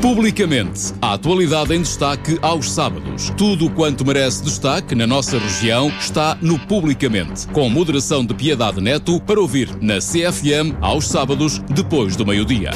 [0.00, 3.30] Publicamente, a atualidade em destaque aos sábados.
[3.36, 9.20] Tudo quanto merece destaque na nossa região está no Publicamente, com moderação de Piedade Neto
[9.20, 12.70] para ouvir na CFM aos sábados, depois do meio-dia.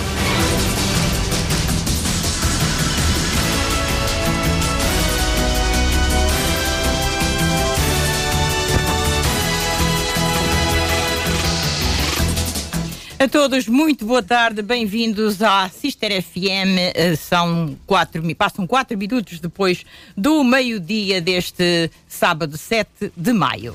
[13.25, 16.77] A todos, muito boa tarde, bem-vindos à Sister FM.
[16.95, 19.83] Eh, são quatro, passam quatro minutos depois
[20.15, 23.75] do meio-dia deste sábado 7 de maio.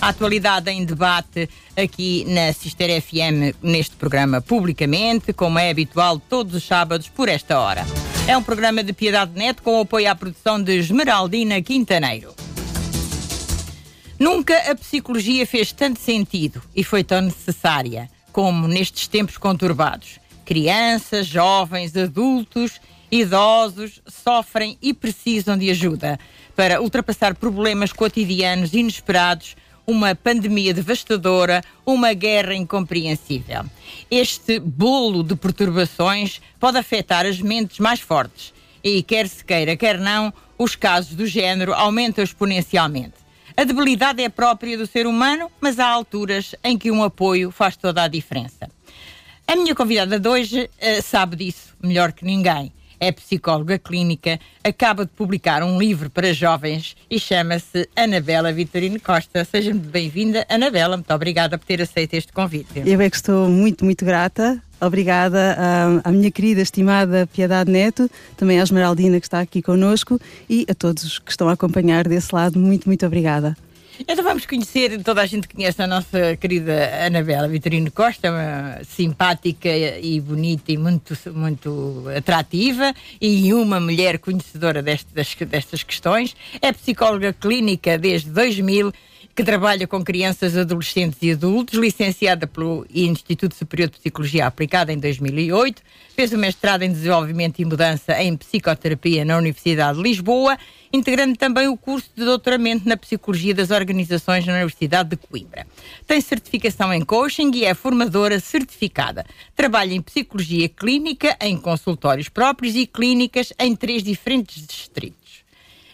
[0.00, 6.54] A atualidade em debate aqui na Sister FM, neste programa publicamente, como é habitual todos
[6.54, 7.84] os sábados por esta hora.
[8.28, 12.32] É um programa de Piedade Neto com apoio à produção de Esmeraldina Quintaneiro.
[14.20, 20.18] Nunca a psicologia fez tanto sentido e foi tão necessária como nestes tempos conturbados.
[20.44, 26.18] Crianças, jovens, adultos, idosos sofrem e precisam de ajuda
[26.56, 33.64] para ultrapassar problemas cotidianos inesperados, uma pandemia devastadora, uma guerra incompreensível.
[34.10, 39.96] Este bolo de perturbações pode afetar as mentes mais fortes e, quer se queira, quer
[39.96, 43.23] não, os casos do género aumentam exponencialmente.
[43.56, 47.76] A debilidade é própria do ser humano, mas há alturas em que um apoio faz
[47.76, 48.68] toda a diferença.
[49.46, 52.72] A minha convidada de hoje uh, sabe disso melhor que ninguém.
[52.98, 59.44] É psicóloga clínica, acaba de publicar um livro para jovens e chama-se Anabela Vitorino Costa.
[59.44, 60.96] Seja bem-vinda, Anabela.
[60.96, 62.82] Muito obrigada por ter aceito este convite.
[62.84, 68.10] Eu é que estou muito, muito grata Obrigada à, à, minha querida, estimada Piedade Neto,
[68.36, 72.34] também à Esmeraldina que está aqui connosco e a todos que estão a acompanhar desse
[72.34, 72.58] lado.
[72.58, 73.56] Muito, muito obrigada.
[74.00, 79.68] Então vamos conhecer, toda a gente conhece a nossa querida Anabela Vitorino Costa, uma simpática
[79.68, 86.34] e bonita e muito, muito atrativa e uma mulher conhecedora destas, destas questões.
[86.60, 88.92] É psicóloga clínica desde 2000
[89.34, 94.98] que trabalha com crianças, adolescentes e adultos, licenciada pelo Instituto Superior de Psicologia Aplicada em
[94.98, 95.82] 2008,
[96.14, 100.56] fez o mestrado em Desenvolvimento e Mudança em Psicoterapia na Universidade de Lisboa,
[100.92, 105.66] integrando também o curso de doutoramento na Psicologia das Organizações na Universidade de Coimbra.
[106.06, 109.26] Tem certificação em coaching e é formadora certificada.
[109.56, 115.42] Trabalha em psicologia clínica, em consultórios próprios e clínicas em três diferentes distritos.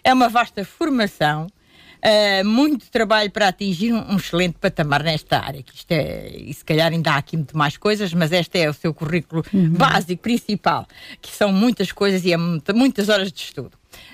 [0.05, 1.47] É uma vasta formação
[2.05, 5.63] uh, muito trabalho para atingir um, um, excelente patamar nesta área.
[5.63, 8.69] Que isto é, e se calhar ainda há aqui muito mais coisas, mas este é
[8.69, 9.71] o seu currículo uhum.
[9.71, 10.87] básico, principal,
[11.21, 13.73] que são muitas coisas e é muita, muitas horas de estudo.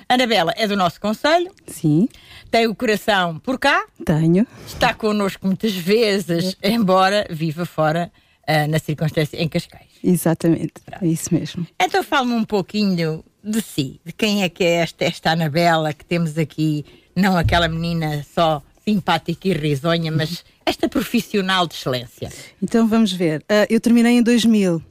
[0.09, 1.53] Anabela é do nosso conselho.
[1.67, 2.09] Sim.
[2.51, 3.87] Tem o coração por cá.
[4.05, 4.47] Tenho.
[4.67, 8.11] Está connosco muitas vezes, embora viva fora
[8.49, 9.87] uh, na circunstância em Cascais.
[10.03, 11.05] Exatamente, Pronto.
[11.05, 11.67] é isso mesmo.
[11.81, 16.05] Então fale-me um pouquinho de si, de quem é que é esta, esta Anabela que
[16.05, 16.85] temos aqui
[17.17, 22.31] não aquela menina só simpática e risonha, mas esta profissional de excelência.
[22.63, 23.41] Então vamos ver.
[23.41, 24.83] Uh, eu terminei em 2000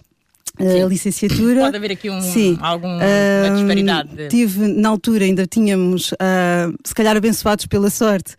[0.60, 1.62] a licenciatura.
[1.62, 2.58] Pode haver aqui um, Sim.
[2.62, 4.28] alguma uh, disparidade.
[4.30, 8.36] Tive, na altura ainda tínhamos, uh, se calhar abençoados pela sorte,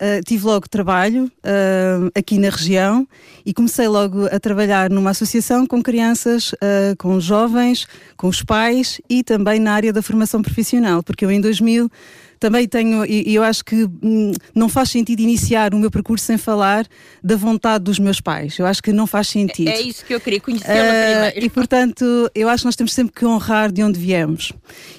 [0.00, 3.04] Uh, tive logo trabalho uh, aqui na região
[3.44, 7.84] e comecei logo a trabalhar numa associação com crianças, uh, com jovens,
[8.16, 11.90] com os pais e também na área da formação profissional, porque eu em 2000
[12.38, 16.38] também tenho, e eu acho que hum, não faz sentido iniciar o meu percurso sem
[16.38, 16.86] falar
[17.22, 18.58] da vontade dos meus pais.
[18.58, 19.68] Eu acho que não faz sentido.
[19.68, 21.46] É isso que eu queria conhecer uh, primeiro.
[21.46, 24.52] E portanto, eu acho que nós temos sempre que honrar de onde viemos.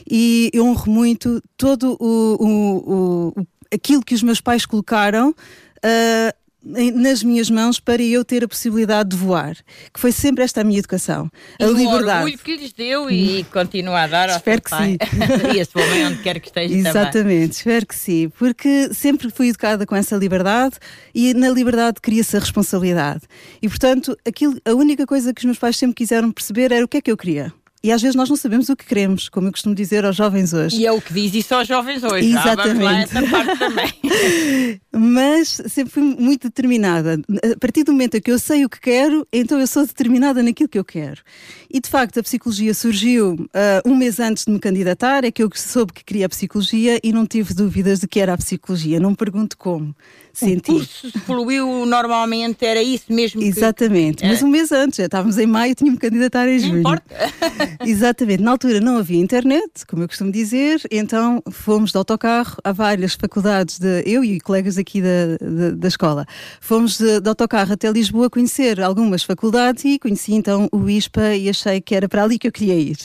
[0.09, 5.29] E eu honro muito todo o, o, o aquilo que os meus pais colocaram.
[5.29, 9.55] Uh, nas minhas mãos para eu ter a possibilidade de voar,
[9.93, 12.07] que foi sempre esta a minha educação, a e liberdade.
[12.07, 14.97] O orgulho que lhes deu e continua a dar Espero que pai.
[14.99, 15.55] sim.
[15.55, 17.43] e a sua mãe onde quer que esteja Exatamente, também.
[17.45, 20.75] espero que sim, porque sempre fui educada com essa liberdade
[21.15, 23.21] e na liberdade cria-se a responsabilidade.
[23.61, 26.87] E portanto, aquilo, a única coisa que os meus pais sempre quiseram perceber era o
[26.87, 27.53] que é que eu queria.
[27.81, 30.53] E às vezes nós não sabemos o que queremos, como eu costumo dizer aos jovens
[30.53, 30.75] hoje.
[30.77, 32.29] E é o que diz isso aos jovens hoje.
[32.29, 33.17] Exatamente.
[33.17, 34.81] Ah, parte também.
[34.91, 37.21] Mas sempre fui muito determinada.
[37.53, 40.43] A partir do momento em que eu sei o que quero, então eu sou determinada
[40.43, 41.21] naquilo que eu quero.
[41.69, 45.41] E de facto a psicologia surgiu uh, um mês antes de me candidatar, é que
[45.41, 48.99] eu soube que queria a psicologia e não tive dúvidas de que era a psicologia.
[48.99, 49.95] Não me pergunto como.
[50.39, 50.71] Senti.
[50.71, 53.41] O curso fluiu normalmente, era isso mesmo?
[53.41, 54.27] Exatamente, que...
[54.27, 56.73] mas um mês antes, já estávamos em maio, tinha-me candidatar em julho.
[56.73, 57.15] Não importa.
[57.85, 58.41] Exatamente.
[58.41, 63.13] Na altura não havia internet, como eu costumo dizer, então fomos de autocarro a várias
[63.13, 66.25] faculdades, de, eu e colegas aqui da, da, da escola.
[66.61, 71.49] Fomos de, de, autocarro até Lisboa conhecer algumas faculdades e conheci então o ISPA e
[71.49, 72.97] achei que era para ali que eu queria ir.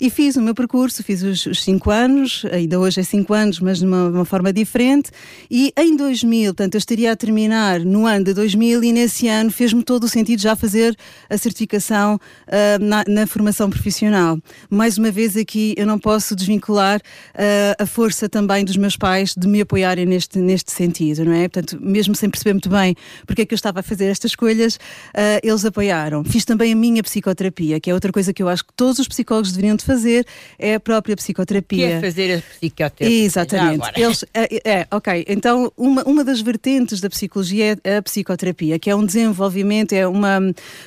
[0.00, 3.60] E fiz o meu percurso, fiz os, os cinco anos, ainda hoje é cinco anos,
[3.60, 5.12] mas de uma, uma, forma diferente.
[5.48, 9.50] E em 2000, portanto, eu estaria a terminar no ano de 2000 e nesse ano
[9.50, 10.96] fez-me todo o sentido já fazer
[11.28, 14.38] a certificação uh, na, na, formação profissional.
[14.70, 19.34] Mais uma vez aqui eu não posso desvincular uh, a força também dos meus pais
[19.36, 21.48] de me apoiarem neste, neste sentido, não é?
[21.48, 22.94] Portanto, mesmo sem perceber muito bem
[23.26, 26.22] porque é que eu estava a fazer estas escolhas, uh, eles apoiaram.
[26.22, 29.08] Fiz também a minha psicoterapia, que é outra coisa que eu acho que todos os
[29.08, 30.24] psicólogos deveriam de fazer,
[30.58, 31.88] é a própria psicoterapia.
[31.88, 33.24] Que é fazer a psicoterapia.
[33.24, 33.90] Exatamente.
[33.96, 35.24] Eles, é, é, ok.
[35.26, 40.06] Então, uma, uma das vertentes da psicologia é a psicoterapia, que é um desenvolvimento, é
[40.06, 40.38] uma,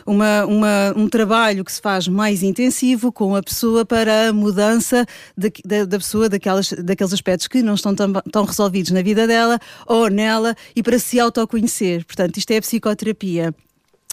[0.05, 5.05] uma, uma, um trabalho que se faz mais intensivo com a pessoa para a mudança
[5.37, 5.51] de,
[5.85, 10.09] da, pessoa, daquelas, daqueles aspectos que não estão tão, tão resolvidos na vida dela ou
[10.09, 12.05] nela e para se autoconhecer.
[12.05, 13.53] Portanto, isto é a psicoterapia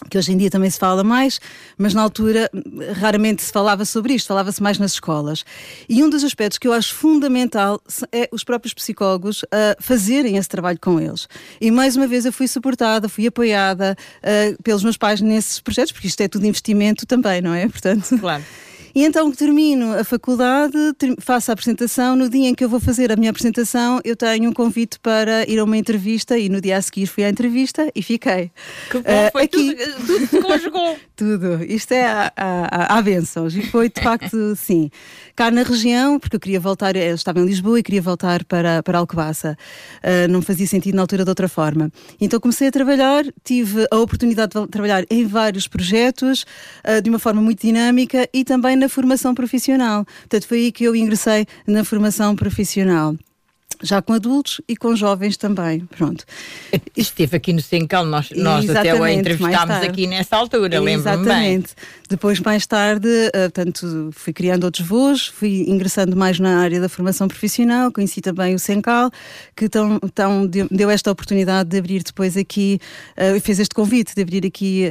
[0.09, 1.39] que hoje em dia também se fala mais,
[1.77, 2.49] mas na altura
[2.99, 5.43] raramente se falava sobre isto, falava-se mais nas escolas.
[5.87, 9.47] E um dos aspectos que eu acho fundamental é os próprios psicólogos uh,
[9.79, 11.27] fazerem esse trabalho com eles.
[11.59, 15.91] E mais uma vez eu fui suportada, fui apoiada uh, pelos meus pais nesses projetos,
[15.91, 17.67] porque isto é tudo investimento também, não é?
[17.69, 18.17] Portanto.
[18.19, 18.43] Claro.
[18.95, 20.77] E então termino a faculdade,
[21.19, 22.15] faço a apresentação.
[22.15, 25.49] No dia em que eu vou fazer a minha apresentação, eu tenho um convite para
[25.49, 28.51] ir a uma entrevista e no dia a seguir fui à entrevista e fiquei.
[28.91, 29.75] Que bom, uh, foi aqui.
[29.75, 30.97] tudo, tudo se conjugou.
[31.15, 31.63] tudo.
[31.63, 33.47] Isto é a, a, a, a benção.
[33.47, 34.91] E foi de facto, sim.
[35.35, 38.83] Cá na região, porque eu queria voltar, eu estava em Lisboa e queria voltar para,
[38.83, 39.57] para Alcobaça.
[40.03, 41.91] Uh, não fazia sentido na altura de outra forma.
[42.21, 46.45] Então comecei a trabalhar, tive a oportunidade de trabalhar em vários projetos,
[46.87, 50.05] uh, de uma forma muito dinâmica e também na formação profissional.
[50.05, 53.15] Portanto, foi aí que eu ingressei na formação profissional
[53.83, 55.85] já com adultos e com jovens também.
[55.97, 56.25] Pronto.
[56.95, 61.63] Esteve aqui no Sencal, nós, nós até o entrevistámos aqui nessa altura, lembro-me bem.
[62.09, 66.87] Depois, mais tarde, uh, portanto, fui criando outros voos, fui ingressando mais na área da
[66.87, 69.11] formação profissional, conheci também o Sencal,
[69.55, 72.79] que tão, tão deu esta oportunidade de abrir depois aqui,
[73.17, 74.89] uh, fez este convite de abrir aqui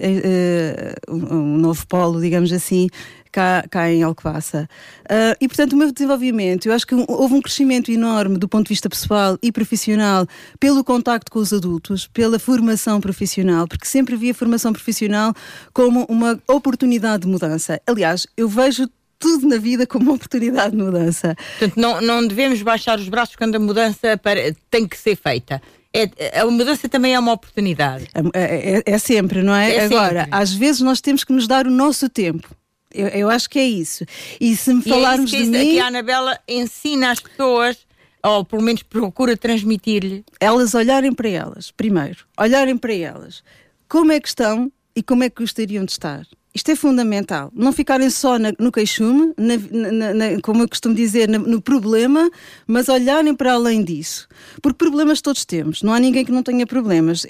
[1.09, 2.88] uh, um novo polo, digamos assim,
[3.32, 4.69] cá, cá em Alcobaça.
[5.05, 8.67] Uh, e, portanto, o meu desenvolvimento, eu acho que houve um crescimento enorme do ponto
[8.67, 10.26] de vista pessoal e profissional
[10.61, 15.34] pelo contacto com os adultos, pela formação profissional, porque sempre vi a formação profissional
[15.73, 17.81] como uma oportunidade de mudança.
[17.87, 18.87] Aliás, eu vejo
[19.19, 21.35] tudo na vida como uma oportunidade de mudança.
[21.58, 25.62] Portanto, não, não devemos baixar os braços quando a mudança para, tem que ser feita.
[25.94, 28.08] É, a mudança também é uma oportunidade.
[28.35, 29.76] É, é, é sempre, não é?
[29.76, 30.38] é Agora, sempre.
[30.38, 32.49] às vezes nós temos que nos dar o nosso tempo.
[32.94, 34.05] Eu, eu acho que é isso.
[34.41, 35.73] E se me e falarmos é isso que, de mim...
[35.73, 37.79] que a Anabela ensina às pessoas,
[38.23, 40.25] ou pelo menos procura transmitir-lhe.
[40.39, 42.25] Elas olharem para elas, primeiro.
[42.39, 43.43] Olharem para elas.
[43.89, 46.27] Como é que estão e como é que gostariam de estar.
[46.54, 47.50] Isto é fundamental.
[47.54, 52.31] Não ficarem só na, no queixume, na, na, na, como eu costumo dizer, no problema,
[52.66, 54.28] mas olharem para além disso.
[54.60, 55.82] Porque problemas todos temos.
[55.82, 57.26] Não há ninguém que não tenha problemas.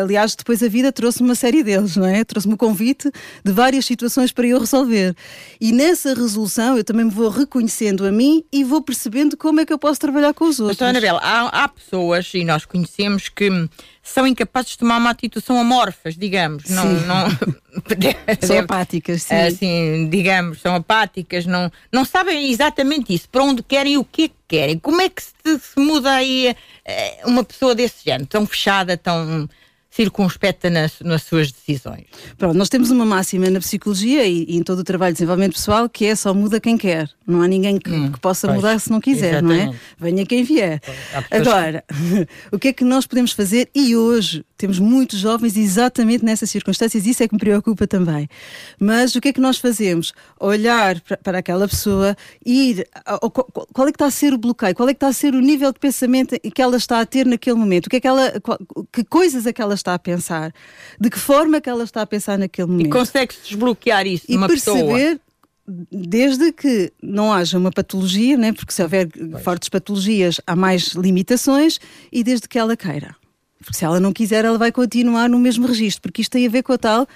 [0.00, 2.24] Aliás, depois a vida trouxe-me uma série deles, não é?
[2.24, 3.10] Trouxe-me o convite
[3.44, 5.14] de várias situações para eu resolver.
[5.60, 9.66] E nessa resolução eu também me vou reconhecendo a mim e vou percebendo como é
[9.66, 10.78] que eu posso trabalhar com os outros.
[10.78, 13.50] Então, Anabela, há, há pessoas, e nós conhecemos, que
[14.02, 16.68] são incapazes de tomar uma atitude, são amorfas, digamos.
[16.70, 17.28] Não, não,
[18.42, 19.34] são apáticas, sim.
[19.34, 24.24] Assim, digamos, são apáticas, não, não sabem exatamente isso, para onde querem e o que
[24.24, 24.78] é que querem.
[24.78, 29.48] Como é que se, se muda aí eh, uma pessoa desse género, tão fechada, tão
[29.92, 32.04] circunspecta nas, nas suas decisões.
[32.38, 35.52] Pronto, nós temos uma máxima na psicologia e, e, em todo o trabalho de desenvolvimento
[35.52, 37.10] pessoal que é só muda quem quer.
[37.26, 39.66] Não há ninguém que, hum, que possa pois, mudar se não quiser, exatamente.
[39.66, 39.76] não é?
[39.98, 40.80] Venha quem vier.
[41.30, 41.84] Agora,
[42.50, 43.68] o que é que nós podemos fazer?
[43.74, 48.28] E hoje temos muitos jovens exatamente nessas circunstâncias, isso é que me preocupa também.
[48.78, 50.12] Mas o que é que nós fazemos?
[50.38, 52.16] Olhar para, para aquela pessoa,
[52.46, 52.86] ir.
[53.72, 54.72] Qual é que está a ser o bloqueio?
[54.72, 57.26] Qual é que está a ser o nível de pensamento que ela está a ter
[57.26, 57.86] naquele momento?
[57.86, 58.32] O que é que ela.
[58.92, 60.54] Que coisas é que ela está a pensar,
[61.00, 62.86] de que forma que ela está a pensar naquele momento.
[62.86, 65.20] E consegue-se desbloquear isso e numa perceber, pessoa?
[65.90, 68.52] Desde que não haja uma patologia, né?
[68.52, 69.08] porque se houver
[69.42, 71.80] fortes patologias há mais limitações,
[72.12, 73.16] e desde que ela queira.
[73.62, 76.50] Porque se ela não quiser, ela vai continuar no mesmo registro, porque isto tem a
[76.50, 77.06] ver com a tal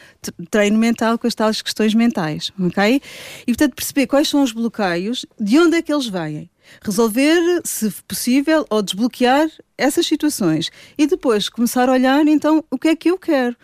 [0.51, 3.01] treino mental, com as tais questões mentais, ok?
[3.43, 6.51] E portanto perceber quais são os bloqueios, de onde é que eles vêm
[6.85, 9.49] resolver, se possível, ou desbloquear
[9.79, 10.71] essas situações.
[10.99, 13.57] E depois começar a olhar, então, o que é que eu quero.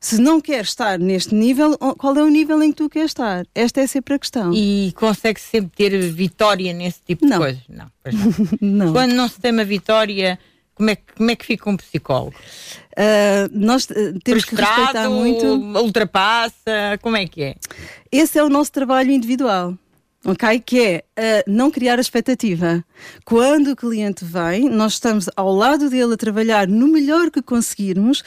[0.00, 3.46] Se não queres estar neste nível, qual é o nível em que tu queres estar?
[3.54, 4.52] Esta é sempre a questão.
[4.52, 7.38] E consegue -se sempre ter vitória nesse tipo não.
[7.38, 7.62] de coisas?
[7.70, 8.76] Não, não.
[8.86, 8.92] não.
[8.92, 10.38] Quando não se tem uma vitória,
[10.74, 12.34] como é que, como é que fica um psicólogo?
[12.92, 15.46] Uh, nós uh, temos que respeitar muito.
[15.46, 17.54] Ultrapassa, como é que é?
[18.10, 19.74] Esse é o nosso trabalho individual
[20.24, 20.58] ok?
[20.60, 22.82] Que é uh, não criar a expectativa.
[23.24, 28.22] Quando o cliente vem, nós estamos ao lado dele a trabalhar no melhor que conseguirmos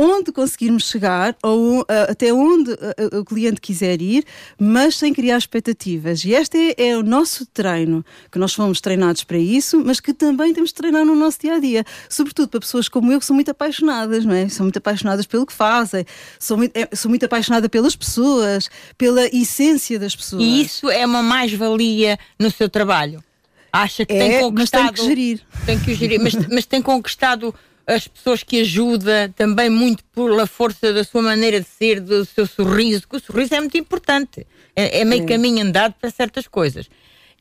[0.00, 4.24] onde conseguirmos chegar ou uh, até onde uh, o cliente quiser ir,
[4.58, 6.24] mas sem criar expectativas.
[6.24, 8.02] E este é, é, o nosso treino,
[8.32, 11.54] que nós fomos treinados para isso, mas que também temos de treinar no nosso dia
[11.54, 11.84] a dia.
[12.08, 14.48] Sobretudo para pessoas como eu, que são muito apaixonadas, não é?
[14.48, 16.06] São muito apaixonadas pelo que fazem,
[16.38, 20.42] sou muito, é, sou muito apaixonada pelas pessoas, pela essência das pessoas.
[20.42, 23.22] E isso é uma mais-valia no seu trabalho?
[23.70, 24.82] Acha que é, tem conquistado.
[24.82, 25.40] Mas tem que gerir.
[25.66, 27.54] Tem que gerir, mas, mas tem conquistado
[27.94, 32.46] as pessoas que ajuda também muito pela força da sua maneira de ser, do seu
[32.46, 34.46] sorriso, que o sorriso é muito importante.
[34.76, 35.26] É, é meio é.
[35.26, 36.88] caminho andado para certas coisas.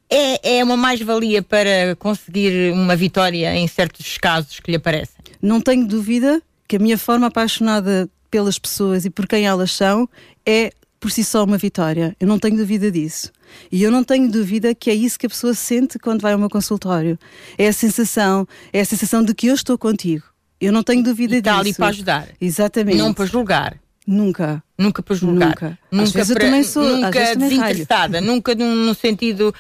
[0.10, 5.16] É, é uma mais-valia para conseguir uma vitória em certos casos que lhe aparecem?
[5.40, 10.10] Não tenho dúvida que a minha forma apaixonada pelas pessoas e por quem elas são
[10.46, 12.16] é por si só uma vitória.
[12.20, 13.32] Eu não tenho dúvida disso.
[13.72, 16.40] E eu não tenho dúvida que é isso que a pessoa sente quando vai ao
[16.40, 17.18] meu consultório.
[17.58, 20.29] É a sensação, é a sensação de que eu estou contigo.
[20.60, 21.50] Eu não tenho dúvida e disso.
[21.50, 22.28] Está ali para ajudar.
[22.40, 22.98] Exatamente.
[22.98, 23.78] Não para julgar.
[24.06, 24.64] Nunca.
[24.78, 25.50] Nunca para julgar.
[25.50, 25.80] Nunca.
[25.92, 26.98] Nunca às vezes para, eu também sou.
[26.98, 28.20] Nunca desinteressada.
[28.22, 29.54] nunca no sentido.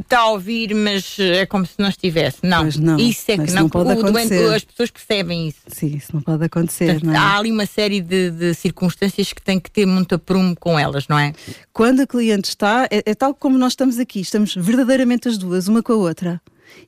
[0.00, 2.38] Está a ouvir, mas é como se não estivesse.
[2.42, 4.42] Não, não isso é que não, não pode o acontecer.
[4.42, 5.60] Doente, as pessoas percebem isso.
[5.68, 6.86] Sim, isso não pode acontecer.
[6.86, 7.16] Portanto, não é?
[7.16, 11.06] Há ali uma série de, de, circunstâncias que tem que ter muito aprumo com elas,
[11.06, 11.32] não é?
[11.72, 15.68] Quando a cliente está, é, é tal como nós estamos aqui, estamos verdadeiramente as duas,
[15.68, 16.40] uma com a outra.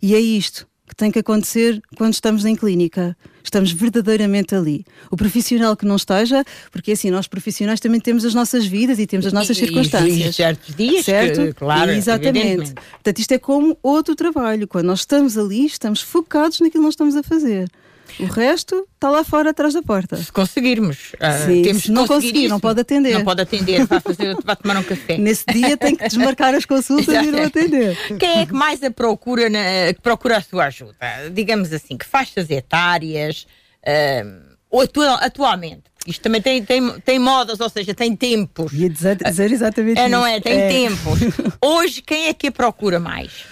[0.02, 3.16] E é isto que tem que acontecer quando estamos em clínica.
[3.44, 4.84] Estamos verdadeiramente ali.
[5.08, 9.06] O profissional que não esteja, porque assim, nós profissionais também temos as nossas vidas e
[9.06, 10.30] temos as nossas e, circunstâncias.
[10.30, 11.40] E certos dias, certo?
[11.42, 11.92] Que, claro.
[11.92, 12.74] Exatamente.
[12.74, 14.66] Portanto, isto é como outro trabalho.
[14.66, 17.70] Quando nós estamos ali, estamos focados naquilo que nós estamos a fazer.
[18.18, 20.16] O resto está lá fora, atrás da porta.
[20.16, 21.12] Se conseguirmos.
[21.14, 23.14] Uh, Sim, temos se não conseguir, não pode atender.
[23.14, 25.16] Não pode atender, vai, fazer, vai tomar um café.
[25.18, 27.96] Nesse dia tem que desmarcar as consultas e não atender.
[28.18, 30.94] Quem é que mais a procura, na, que procura a sua ajuda?
[31.32, 33.46] Digamos assim, que faixas etárias,
[33.86, 35.90] uh, atual, atualmente?
[36.06, 38.72] Isto também tem, tem, tem modas, ou seja, tem tempos.
[38.72, 40.10] Ia dizer, dizer exatamente é, isso.
[40.10, 40.40] Não é?
[40.40, 40.68] Tem é.
[40.68, 41.20] tempos.
[41.62, 43.44] Hoje, quem é que a procura mais?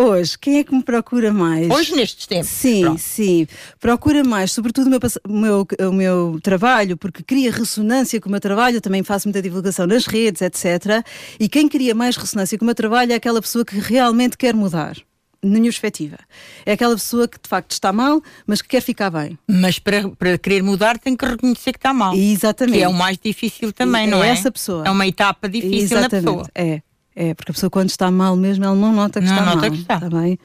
[0.00, 1.68] Hoje, quem é que me procura mais?
[1.68, 2.48] Hoje, nestes tempos.
[2.48, 3.00] Sim, Pronto.
[3.00, 3.48] sim.
[3.80, 8.40] Procura mais, sobretudo o meu, meu, o meu trabalho, porque cria ressonância com o meu
[8.40, 11.04] trabalho, eu também faço muita divulgação nas redes, etc.
[11.40, 14.54] E quem cria mais ressonância com o meu trabalho é aquela pessoa que realmente quer
[14.54, 14.96] mudar.
[15.42, 16.18] Na minha perspectiva.
[16.66, 19.38] É aquela pessoa que de facto está mal, mas que quer ficar bem.
[19.48, 22.14] Mas para, para querer mudar tem que reconhecer que está mal.
[22.14, 22.78] Exatamente.
[22.78, 24.28] Que é o mais difícil também, é não é?
[24.28, 24.84] É essa pessoa.
[24.86, 26.24] É uma etapa difícil Exatamente.
[26.24, 26.50] na pessoa.
[26.54, 26.82] É.
[27.20, 29.60] É, porque a pessoa quando está mal mesmo, ela não nota que não está nota
[29.62, 29.70] mal.
[29.72, 29.94] Que está.
[29.96, 30.38] está bem?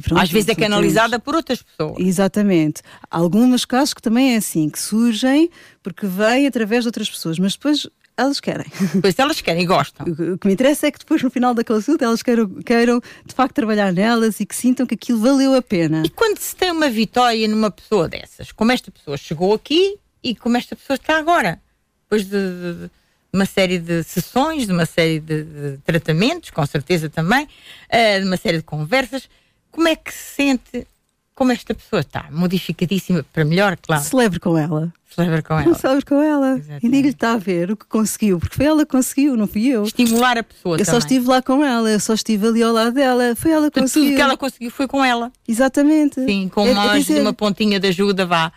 [0.00, 1.96] Pronto, Às vezes é canalizada por outras pessoas.
[1.98, 2.80] Exatamente.
[3.10, 5.50] Há alguns casos que também é assim, que surgem
[5.82, 7.86] porque vêm através de outras pessoas, mas depois
[8.16, 8.64] elas querem.
[9.02, 10.06] Pois elas querem e gostam.
[10.32, 13.34] O que me interessa é que depois, no final da consulta, elas queiram, queiram de
[13.34, 16.02] facto trabalhar nelas e que sintam que aquilo valeu a pena.
[16.06, 20.34] E quando se tem uma vitória numa pessoa dessas, como esta pessoa chegou aqui e
[20.34, 21.60] como esta pessoa está agora,
[22.04, 22.90] depois de, de
[23.34, 28.26] uma série de sessões, de uma série de, de tratamentos, com certeza também, uh, de
[28.26, 29.28] uma série de conversas.
[29.72, 30.86] Como é que se sente
[31.34, 32.28] como esta pessoa está?
[32.30, 34.04] Modificadíssima para melhor, claro.
[34.04, 34.92] Celebre com ela.
[35.10, 35.74] Celebre com ela.
[35.74, 36.56] Celebre com ela.
[36.56, 36.86] Exatamente.
[36.86, 39.66] E diga-lhe está a ver o que conseguiu, porque foi ela que conseguiu, não fui
[39.66, 39.82] eu.
[39.82, 40.74] Estimular a pessoa.
[40.74, 40.92] Eu também.
[40.92, 43.34] só estive lá com ela, eu só estive ali ao lado dela.
[43.34, 44.10] Foi ela que Tudo conseguiu.
[44.10, 45.32] Tudo que ela conseguiu foi com ela.
[45.46, 46.24] Exatamente.
[46.24, 48.52] Sim, com é, uma, é dizer, uma pontinha de ajuda, vá.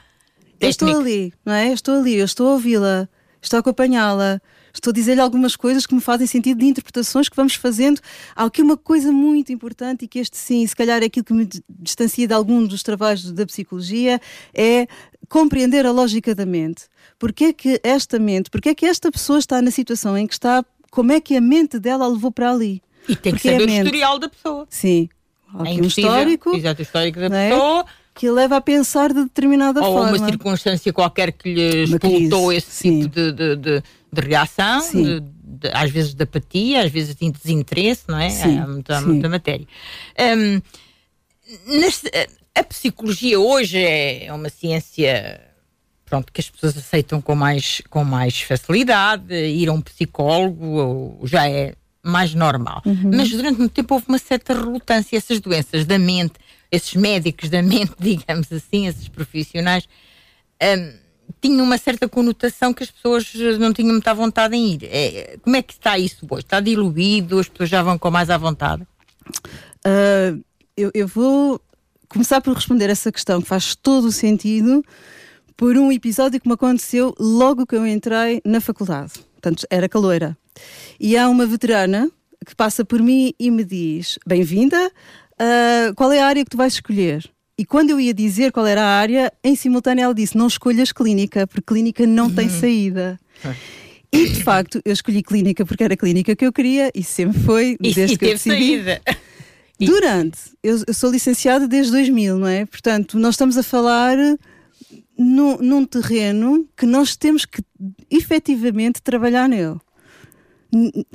[0.59, 1.69] Eu estou ali, não é?
[1.69, 3.09] Eu estou ali, eu estou a ouvi-la,
[3.41, 4.39] estou a acompanhá-la.
[4.77, 7.99] Estou a dizer-lhe algumas coisas que me fazem sentido de interpretações que vamos fazendo.
[8.35, 11.33] Há aqui uma coisa muito importante e que este sim, se calhar é aquilo que
[11.33, 14.21] me distancia de algum dos trabalhos da psicologia,
[14.53, 14.87] é
[15.27, 16.83] compreender a lógica da mente.
[17.17, 20.33] Porquê é que esta mente, porquê é que esta pessoa está na situação em que
[20.33, 22.81] está, como é que a mente dela a levou para ali?
[23.09, 23.85] E tem Porque que saber é o mente.
[23.85, 24.67] historial da pessoa.
[24.69, 25.09] Sim.
[25.53, 26.55] Há É aqui um histórico.
[26.55, 27.49] Exato, o histórico da é?
[27.49, 27.85] pessoa.
[28.13, 30.17] Que a leva a pensar de determinada ou forma.
[30.17, 33.01] uma circunstância qualquer que lhe crise, esse sim.
[33.01, 33.83] tipo de, de, de,
[34.21, 38.29] de reação, de- de- às vezes de apatia, às vezes de desinteresse, não é?
[38.29, 39.05] Sim, Há muita, sim.
[39.05, 39.67] muita matéria.
[40.19, 40.61] Hum,
[41.79, 42.03] nas-
[42.55, 45.41] a psicologia hoje é uma ciência
[46.05, 51.49] pronto, que as pessoas aceitam com mais, com mais facilidade, ir a um psicólogo já
[51.49, 52.81] é mais normal.
[52.85, 53.11] Uhum.
[53.13, 55.17] Mas durante muito tempo houve uma certa relutância.
[55.17, 56.35] Essas doenças da mente,
[56.71, 59.83] esses médicos da mente, digamos assim, esses profissionais,
[60.63, 60.93] hum,
[61.41, 64.83] tinha uma certa conotação que as pessoas não tinham muita vontade em ir.
[64.83, 66.43] É, como é que está isso hoje?
[66.43, 67.39] Está diluído?
[67.39, 68.83] As pessoas já vão com mais à vontade?
[69.85, 70.43] Uh,
[70.75, 71.61] eu, eu vou
[72.09, 74.83] começar por responder essa questão que faz todo o sentido
[75.55, 79.13] por um episódio que me aconteceu logo que eu entrei na faculdade.
[79.33, 80.37] Portanto, era caloira.
[80.99, 82.09] E há uma veterana
[82.45, 86.57] que passa por mim e me diz: Bem-vinda, uh, qual é a área que tu
[86.57, 87.29] vais escolher?
[87.57, 90.91] E quando eu ia dizer qual era a área, em simultâneo ela disse: Não escolhas
[90.91, 92.35] clínica, porque clínica não uhum.
[92.35, 93.19] tem saída.
[94.11, 97.39] E de facto, eu escolhi clínica porque era a clínica que eu queria e sempre
[97.39, 98.55] foi, e, desde e que eu decidi.
[98.55, 99.01] Saída.
[99.79, 102.65] Durante, eu, eu, sou licenciada desde 2000, não é?
[102.65, 104.17] Portanto, nós estamos a falar
[105.15, 107.61] no, num terreno que nós temos que
[108.09, 109.77] efetivamente trabalhar nele.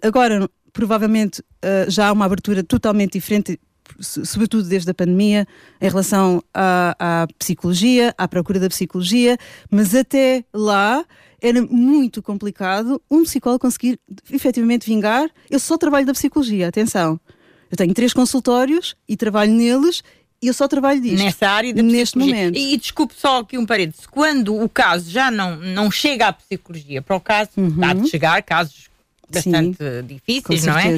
[0.01, 3.59] Agora, provavelmente, uh, já há uma abertura totalmente diferente,
[4.01, 5.47] sobretudo desde a pandemia,
[5.81, 9.37] em relação à, à psicologia, à procura da psicologia,
[9.71, 11.05] mas até lá
[11.41, 13.99] era muito complicado um psicólogo conseguir
[14.31, 15.29] efetivamente vingar.
[15.51, 17.19] Eu só trabalho da psicologia, atenção.
[17.71, 20.03] Eu tenho três consultórios e trabalho neles
[20.41, 21.23] e eu só trabalho disto.
[21.23, 22.57] Nessa área da Neste momento.
[22.57, 24.07] E, e desculpe só aqui um parênteses.
[24.07, 27.77] Quando o caso já não, não chega à psicologia, para o caso, uhum.
[27.83, 28.91] há de chegar casos
[29.33, 30.97] bastante Sim, difíceis, não é?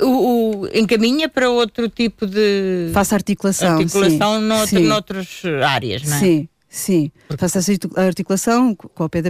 [0.00, 2.90] O, o, encaminha para outro tipo de.
[2.92, 3.78] Faça articulação.
[3.78, 4.86] Articulação sim, noutro, sim.
[4.86, 6.20] noutras áreas, não é?
[6.20, 7.12] Sim, sim.
[7.36, 9.22] Faça essa articulação com a pé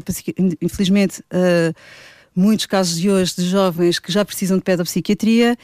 [0.61, 1.21] Infelizmente.
[1.33, 1.75] Uh,
[2.38, 5.57] muitos casos de hoje de jovens que já precisam de pedopsiquiatria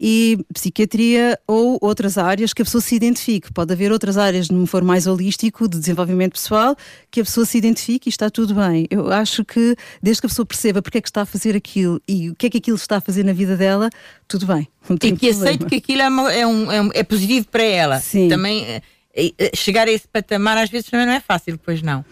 [0.00, 3.52] e psiquiatria ou outras áreas que a pessoa se identifique.
[3.52, 6.74] Pode haver outras áreas, num for mais holístico, de desenvolvimento pessoal,
[7.10, 8.86] que a pessoa se identifique e está tudo bem.
[8.90, 12.00] Eu acho que, desde que a pessoa perceba porque é que está a fazer aquilo
[12.08, 13.90] e o que é que aquilo está a fazer na vida dela,
[14.26, 14.66] tudo bem.
[14.88, 15.44] e que problema.
[15.44, 18.00] aceite que aquilo é, uma, é, um, é, um, é positivo para ela.
[18.00, 18.28] Sim.
[18.28, 18.80] Também
[19.14, 22.02] eh, chegar a esse patamar às vezes também não é fácil, pois não.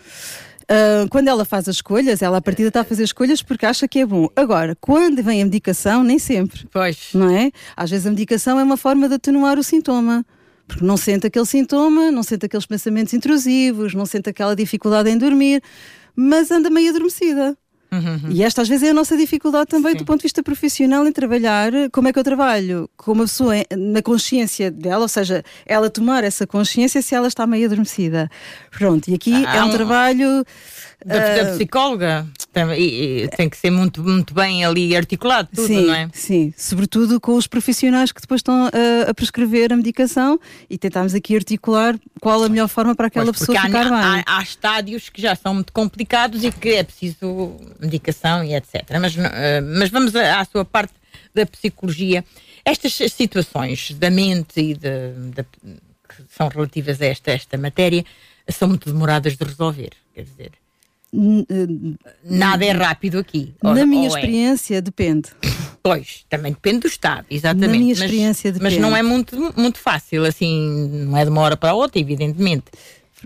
[0.71, 3.89] Uh, quando ela faz as escolhas, ela a partida está a fazer escolhas porque acha
[3.89, 4.29] que é bom.
[4.37, 6.69] Agora, quando vem a medicação, nem sempre.
[6.71, 7.09] Pois.
[7.13, 7.51] Não é?
[7.77, 10.25] Às vezes a medicação é uma forma de atenuar o sintoma.
[10.69, 15.19] Porque não sente aquele sintoma, não sente aqueles pensamentos intrusivos, não sente aquela dificuldade em
[15.19, 15.61] dormir,
[16.15, 17.59] mas anda meio adormecida.
[17.93, 18.31] Uhum.
[18.31, 19.99] E esta às vezes é a nossa dificuldade também Sim.
[19.99, 21.73] do ponto de vista profissional em trabalhar.
[21.93, 22.89] Como é que eu trabalho?
[22.97, 27.47] Com uma pessoa na consciência dela, ou seja, ela tomar essa consciência se ela está
[27.47, 28.31] meio adormecida.
[28.71, 30.45] Pronto, e aqui ah, é um, um trabalho
[31.05, 35.87] da, da ah, psicóloga tem, tem que ser muito, muito bem ali articulado tudo, sim,
[35.87, 36.09] não é?
[36.13, 41.15] Sim, sobretudo com os profissionais que depois estão a, a prescrever a medicação e tentarmos
[41.15, 44.25] aqui articular qual a melhor forma para aquela pois, pessoa ficar há, bem.
[44.27, 48.85] Há, há, estádios que já são muito complicados e que é preciso medicação e etc.
[49.01, 49.21] Mas, uh,
[49.79, 50.95] mas vamos à, à sua parte
[51.35, 52.25] da psicologia.
[52.65, 58.05] Estas situações da mente e de, de, que são relativas a esta, esta matéria
[58.49, 59.91] são muito demoradas de resolver.
[60.15, 60.53] Quer dizer,
[62.25, 63.55] Nada é rápido aqui.
[63.63, 64.21] Na ou, minha ou é?
[64.21, 64.81] experiência, é.
[64.81, 65.31] depende.
[65.83, 67.67] Pois, também depende do Estado, exatamente.
[67.67, 68.81] Na minha experiência, mas, depende.
[68.81, 71.99] Mas não é muito, muito fácil, assim, não é de uma hora para a outra,
[71.99, 72.65] evidentemente.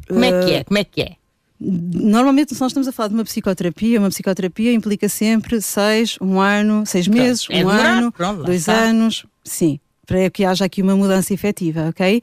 [0.09, 0.65] Como é que é?
[0.65, 1.13] Como é que é?
[1.61, 6.41] Normalmente, se nós estamos a falar de uma psicoterapia, uma psicoterapia implica sempre seis, um
[6.41, 8.73] ano, seis meses, é um demorar, ano, pronto, dois está.
[8.73, 12.21] anos, sim, para que haja aqui uma mudança efetiva, ok?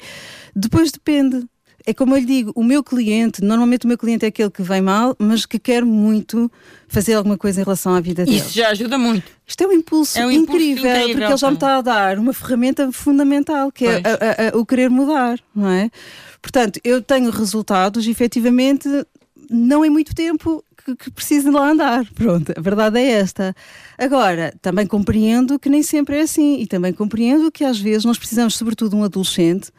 [0.55, 1.45] Depois depende
[1.85, 4.61] é como eu lhe digo, o meu cliente, normalmente o meu cliente é aquele que
[4.61, 6.51] vem mal, mas que quer muito
[6.87, 8.37] fazer alguma coisa em relação à vida dele.
[8.37, 9.31] Isso já ajuda muito.
[9.47, 11.81] Isto é um impulso, é um incrível, impulso incrível, porque ele já me está a
[11.81, 13.97] dar uma ferramenta fundamental, que pois.
[13.97, 15.89] é a, a, a, o querer mudar, não é?
[16.41, 18.87] Portanto, eu tenho resultados, efetivamente,
[19.49, 22.05] não em muito tempo, que, que preciso de lá andar.
[22.13, 23.55] Pronto, a verdade é esta.
[23.97, 28.17] Agora, também compreendo que nem sempre é assim e também compreendo que às vezes nós
[28.17, 29.71] precisamos, sobretudo, de um adolescente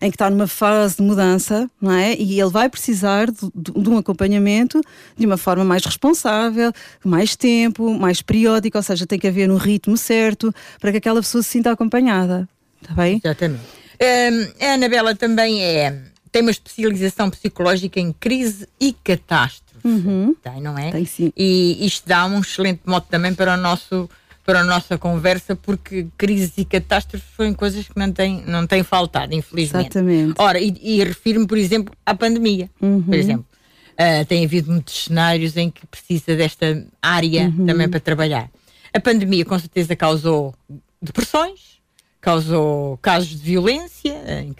[0.00, 2.14] em que está numa fase de mudança, não é?
[2.14, 4.80] E ele vai precisar de, de, um acompanhamento
[5.16, 6.72] de uma forma mais responsável,
[7.04, 11.20] mais tempo, mais periódico, ou seja, tem que haver um ritmo certo para que aquela
[11.20, 12.48] pessoa se sinta acompanhada.
[12.82, 13.20] Está bem?
[13.24, 13.62] Exatamente.
[13.94, 19.64] Um, a Anabela também é, tem uma especialização psicológica em crise e catástrofe.
[19.84, 20.34] Uhum.
[20.42, 20.90] Tem, não é?
[20.90, 21.32] Tem sim.
[21.36, 24.08] E isto dá um excelente modo também para o nosso
[24.44, 28.82] para a nossa conversa, porque crises e catástrofes foram coisas que não têm, não têm
[28.82, 29.96] faltado, infelizmente.
[29.96, 30.34] Exatamente.
[30.38, 32.70] Ora, e, e refiro-me, por exemplo, à pandemia.
[32.80, 33.02] Uhum.
[33.02, 33.46] Por exemplo,
[33.92, 37.64] uh, tem havido muitos cenários em que precisa desta área uhum.
[37.64, 38.50] também para trabalhar.
[38.92, 40.54] A pandemia, com certeza, causou
[41.00, 41.80] depressões,
[42.20, 44.54] causou casos de violência em,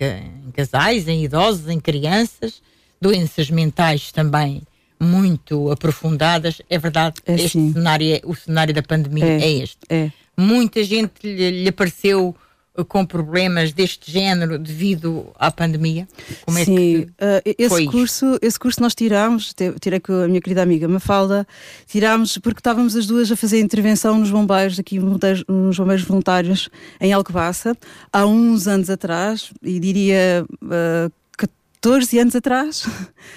[0.47, 2.63] em casais, em idosos, em crianças,
[3.01, 4.63] doenças mentais também
[5.01, 9.79] muito aprofundadas, é verdade, é este cenário, é, o cenário da pandemia é, é este.
[9.89, 10.11] É.
[10.37, 12.35] Muita gente lhe, lhe apareceu
[12.89, 16.09] com problemas deste género devido à pandemia?
[16.45, 20.41] Como é Sim, que uh, esse, curso, esse curso nós tirámos, tirei com a minha
[20.41, 21.47] querida amiga Mafalda,
[21.87, 26.69] tirámos porque estávamos as duas a fazer intervenção nos bombeiros, aqui nos bombeiros voluntários
[27.01, 27.77] em Alcobaça,
[28.13, 31.13] há uns anos atrás, e diria uh,
[31.85, 32.87] 14 anos atrás.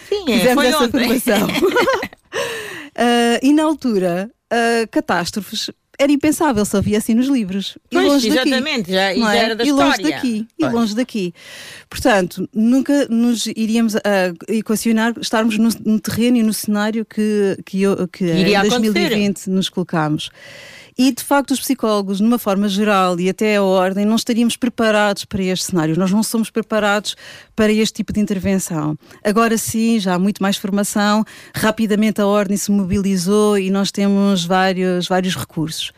[0.08, 1.00] Sim, é, fizemos essa ontem.
[1.00, 1.48] formação.
[1.48, 7.78] uh, e na altura, uh, catástrofes era impensável, só via assim nos livros.
[7.92, 9.38] Pois, e longe exatamente, daqui, já, e já é?
[9.38, 9.90] era da e história.
[9.90, 10.72] longe daqui, pois.
[10.72, 11.34] e longe daqui.
[11.90, 14.00] Portanto, nunca nos iríamos uh,
[14.48, 19.50] equacionar estarmos no, no, terreno e no cenário que, que, eu, que em 2020 acontecer.
[19.50, 20.30] nos colocámos.
[20.98, 25.26] E, de facto, os psicólogos, numa forma geral e até a ordem, não estaríamos preparados
[25.26, 25.98] para este cenário.
[25.98, 27.16] Nós não somos preparados
[27.56, 28.98] para este tipo de intervenção.
[29.24, 31.24] Agora sim, já há muito mais formação,
[31.56, 35.92] rapidamente a ordem se mobilizou e nós temos vários, vários recursos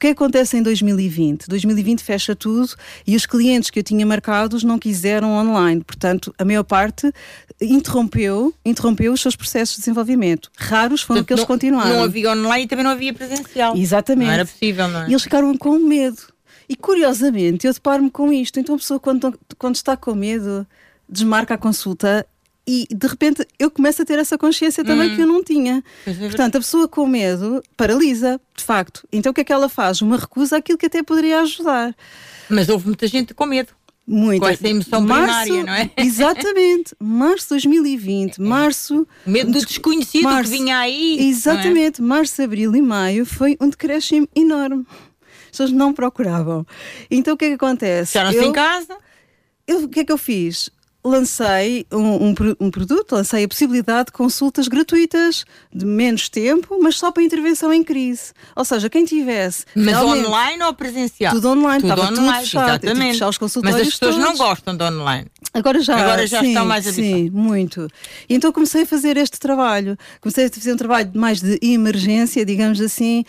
[0.00, 1.46] que acontece em 2020?
[1.46, 2.74] 2020 fecha tudo
[3.06, 5.84] e os clientes que eu tinha marcados não quiseram online.
[5.84, 7.12] Portanto, a maior parte
[7.60, 10.50] interrompeu, interrompeu os seus processos de desenvolvimento.
[10.56, 11.90] Raros foram aqueles que continuaram.
[11.90, 13.76] Não havia online e também não havia presencial.
[13.76, 14.26] Exatamente.
[14.26, 15.08] Não era possível, não é?
[15.08, 16.22] E eles ficaram com medo.
[16.66, 18.58] E curiosamente, eu deparo-me com isto.
[18.58, 20.66] Então a pessoa, quando, quando está com medo,
[21.06, 22.26] desmarca a consulta
[22.70, 25.16] e de repente eu começo a ter essa consciência também hum.
[25.16, 25.82] que eu não tinha.
[26.06, 29.08] É Portanto, a pessoa com medo paralisa, de facto.
[29.10, 30.00] Então o que é que ela faz?
[30.00, 31.92] Uma recusa àquilo que até poderia ajudar.
[32.48, 33.72] Mas houve muita gente com medo.
[34.06, 34.40] Muito.
[34.40, 35.90] Com essa emoção março, primária, não é?
[36.00, 36.94] Exatamente.
[37.00, 39.06] Março de 2020, março.
[39.26, 41.18] Medo do desconhecido março, que vinha aí.
[41.18, 41.22] É?
[41.24, 42.00] Exatamente.
[42.00, 42.04] É?
[42.04, 44.86] Março, abril e maio foi um decréscimo enorme.
[45.44, 46.64] As pessoas não procuravam.
[47.10, 48.16] Então o que é que acontece?
[48.16, 48.96] Não eu, em casa?
[49.66, 50.70] Eu, o que é que eu fiz?
[51.02, 56.98] Lancei um, um, um, produto, lancei a possibilidade de consultas gratuitas de menos tempo, mas
[56.98, 58.32] só para intervenção em crise.
[58.54, 59.64] Ou seja, quem tivesse.
[59.74, 61.34] Mas online ou presencial?
[61.34, 62.68] Tudo online, tudo estava online, tudo fechado.
[62.68, 63.12] Exatamente.
[63.12, 64.30] Fechar os consultórios mas as pessoas todos.
[64.30, 65.26] não gostam de online.
[65.52, 67.16] Agora já, Agora já sim, estão mais habituados.
[67.18, 67.88] Sim, muito.
[68.28, 69.96] E então comecei a fazer este trabalho.
[70.20, 73.24] Comecei a fazer um trabalho mais de emergência, digamos assim,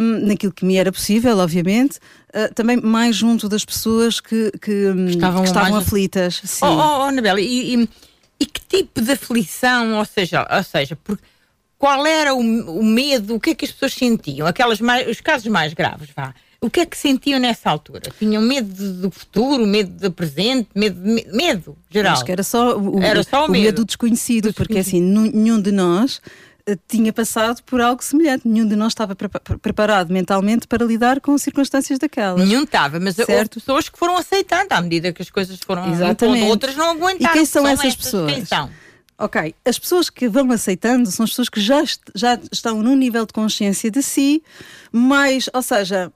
[0.00, 1.98] um, naquilo que me era possível, obviamente.
[2.34, 6.42] Uh, também mais junto das pessoas que, que, hum, estavam, que estavam aflitas.
[6.44, 6.64] Sim.
[6.64, 7.88] Oh, oh, oh Anabela, e, e,
[8.40, 11.22] e, que tipo de aflição, ou seja, ou seja porque
[11.78, 14.46] qual era o, o medo, o que é que as pessoas sentiam?
[14.46, 16.34] Aquelas mais, os casos mais graves, vá.
[16.60, 18.10] O que é que sentiam nessa altura?
[18.18, 20.98] Tinham medo do futuro, medo do presente, medo,
[21.30, 22.14] medo geral?
[22.14, 23.64] Acho que era só o, era só o, o medo.
[23.64, 26.22] medo desconhecido, do porque assim, nenhum de nós
[26.88, 28.48] tinha passado por algo semelhante.
[28.48, 29.28] Nenhum de nós estava pre
[29.60, 32.46] preparado mentalmente para lidar com circunstâncias daquelas.
[32.46, 33.30] Nenhum estava, mas certo?
[33.30, 36.46] houve pessoas que foram aceitando à medida que as coisas foram Exatamente.
[36.46, 37.34] outras não aguentaram.
[37.34, 38.32] E quem são, são essas, essas pessoas?
[38.32, 38.70] Quem são?
[39.16, 43.24] Ok, as pessoas que vão aceitando são as pessoas que já, já estão num nível
[43.24, 44.42] de consciência de si,
[44.90, 46.12] mais, ou seja,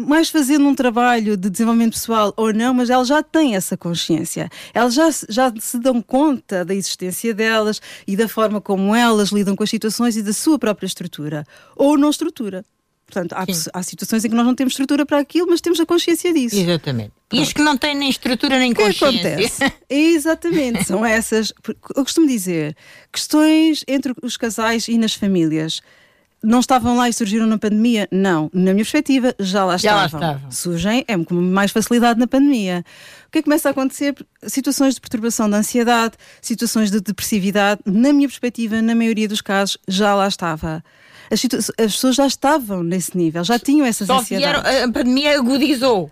[0.00, 4.48] mais fazendo um trabalho de desenvolvimento pessoal ou não, mas elas já têm essa consciência.
[4.74, 9.54] Elas já, já se dão conta da existência delas e da forma como elas lidam
[9.54, 11.46] com as situações e da sua própria estrutura.
[11.76, 12.64] Ou não estrutura.
[13.10, 15.86] Portanto, há, há, situações em que nós não temos estrutura para aquilo, mas temos a
[15.86, 16.56] consciência disso.
[16.56, 17.12] Exatamente.
[17.28, 17.40] Pronto.
[17.40, 19.08] E os que não têm nem estrutura nem consciência.
[19.08, 19.72] O que acontece?
[19.90, 20.84] Exatamente.
[20.84, 21.52] São essas.
[21.96, 22.76] Eu costumo dizer
[23.12, 25.82] questões entre os casais e nas famílias
[26.42, 28.08] não estavam lá e surgiram na pandemia?
[28.10, 28.50] Não.
[28.52, 30.20] Na minha perspectiva, já lá já estavam.
[30.20, 30.50] Lá estavam.
[30.50, 32.84] Surgem é com mais facilidade na pandemia.
[33.26, 34.14] O que é que começa a acontecer?
[34.46, 39.76] Situações de perturbação da ansiedade, situações de depressividade, na minha perspectiva, na maioria dos casos,
[39.86, 40.82] já lá estava.
[41.30, 41.44] As,
[41.78, 44.62] as pessoas já estavam nesse nível, já tinham essas Só ansiedades.
[44.62, 46.10] Vieram, a pandemia agudizou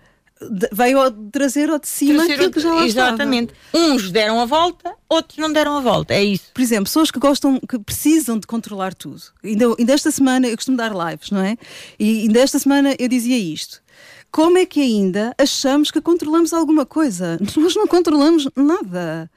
[0.71, 3.53] veio trazer ao de cima trazer aquilo que já lá Exatamente.
[3.53, 3.85] Estava.
[3.85, 6.13] Uns deram a volta, outros não deram a volta.
[6.13, 6.45] É isso.
[6.53, 9.21] Por exemplo, pessoas que gostam, que precisam de controlar tudo.
[9.43, 11.57] Ainda, ainda esta semana, eu costumo dar lives, não é?
[11.99, 13.81] E ainda esta semana eu dizia isto.
[14.31, 17.37] Como é que ainda achamos que controlamos alguma coisa?
[17.57, 19.29] Nós não controlamos nada.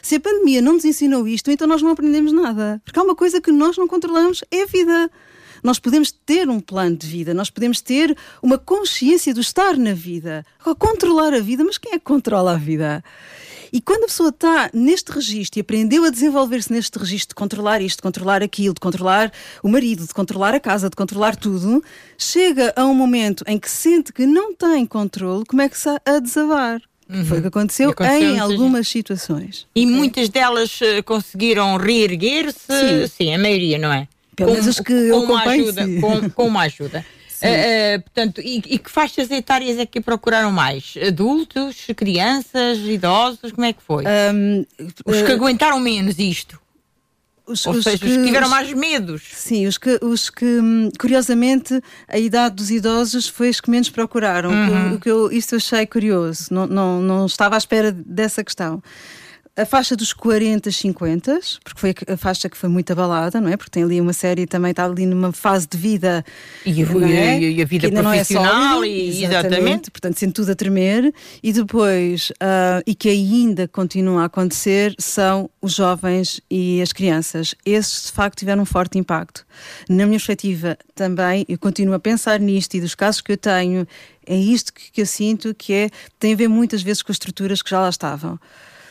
[0.00, 2.80] Se a pandemia não nos ensinou isto, então nós não aprendemos nada.
[2.84, 5.10] Porque há uma coisa que nós não controlamos, é a vida.
[5.66, 9.94] Nós podemos ter um plano de vida, nós podemos ter uma consciência do estar na
[9.94, 10.46] vida,
[10.78, 13.02] controlar a vida, mas quem é que controla a vida?
[13.72, 17.82] E quando a pessoa está neste registro e aprendeu a desenvolver-se neste registro de controlar
[17.82, 21.82] isto, de controlar aquilo, de controlar o marido, de controlar a casa, de controlar tudo,
[22.16, 26.80] chega a um momento em que sente que não tem controle, começa a desabar.
[27.10, 27.24] Uhum.
[27.24, 29.66] Foi o que aconteceu, aconteceu em algumas situações.
[29.74, 32.66] E muitas delas uh, conseguiram reerguer-se?
[32.66, 33.06] Sim.
[33.08, 34.06] Sim, a maioria, não é?
[34.36, 37.04] Pelo menos os que eu uma ajuda, com, com uma ajuda.
[37.36, 40.94] Uh, uh, portanto, e, e, que faixas etárias é que procuraram mais?
[41.06, 43.52] Adultos, crianças, idosos?
[43.52, 44.04] Como é que foi?
[44.06, 44.64] Um,
[45.04, 46.58] Os que uh, aguentaram menos isto?
[47.46, 49.22] os, Ou os seja, que, os que tiveram mais medos.
[49.32, 53.88] Sim, os que, os que, hum, curiosamente, a idade dos idosos foi os que menos
[53.88, 54.50] procuraram.
[54.50, 54.94] Uhum.
[54.94, 58.82] O, que eu, isso eu achei curioso, não, não, não estava à espera dessa questão
[59.56, 63.56] a faixa dos 40, 50, porque foi a faixa que foi muito abalada, não é?
[63.56, 66.22] Porque tem ali uma série também está ali numa fase de vida
[66.64, 67.40] e, é?
[67.40, 69.46] e, a vida profissional é e exatamente.
[69.46, 74.94] exatamente, portanto sendo tudo a tremer e depois uh, e que ainda continua a acontecer
[74.98, 77.54] são os jovens e as crianças.
[77.64, 79.46] Esses de facto tiveram um forte impacto.
[79.88, 83.86] Na minha perspectiva também eu continuo a pensar nisto e dos casos que eu tenho
[84.26, 87.14] é isto que, que eu sinto que é tem a ver muitas vezes com as
[87.14, 88.38] estruturas que já lá estavam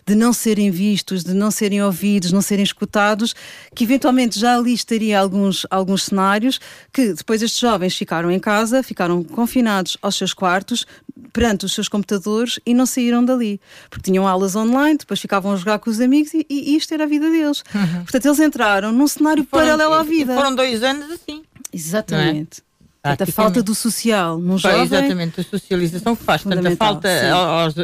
[0.05, 3.33] de não serem vistos, de não serem ouvidos, não serem escutados,
[3.73, 6.59] que eventualmente já ali estaria alguns, alguns cenários
[6.93, 10.85] que depois estes jovens ficaram em casa, ficaram confinados aos seus quartos,
[11.33, 13.59] perante os seus computadores e não saíram dali.
[13.89, 17.03] Porque tinham aulas online, depois ficavam a jogar com os amigos e, e isto era
[17.03, 17.63] a vida deles.
[17.73, 18.03] Uhum.
[18.03, 20.35] Portanto, eles entraram num cenário foram, paralelo à vida.
[20.35, 21.43] foram dois anos assim.
[21.73, 22.64] Exatamente.
[23.09, 24.81] Portanto, a falta do social num jovem.
[24.81, 26.41] Exatamente, a socialização que faz.
[26.41, 27.09] Portanto, a falta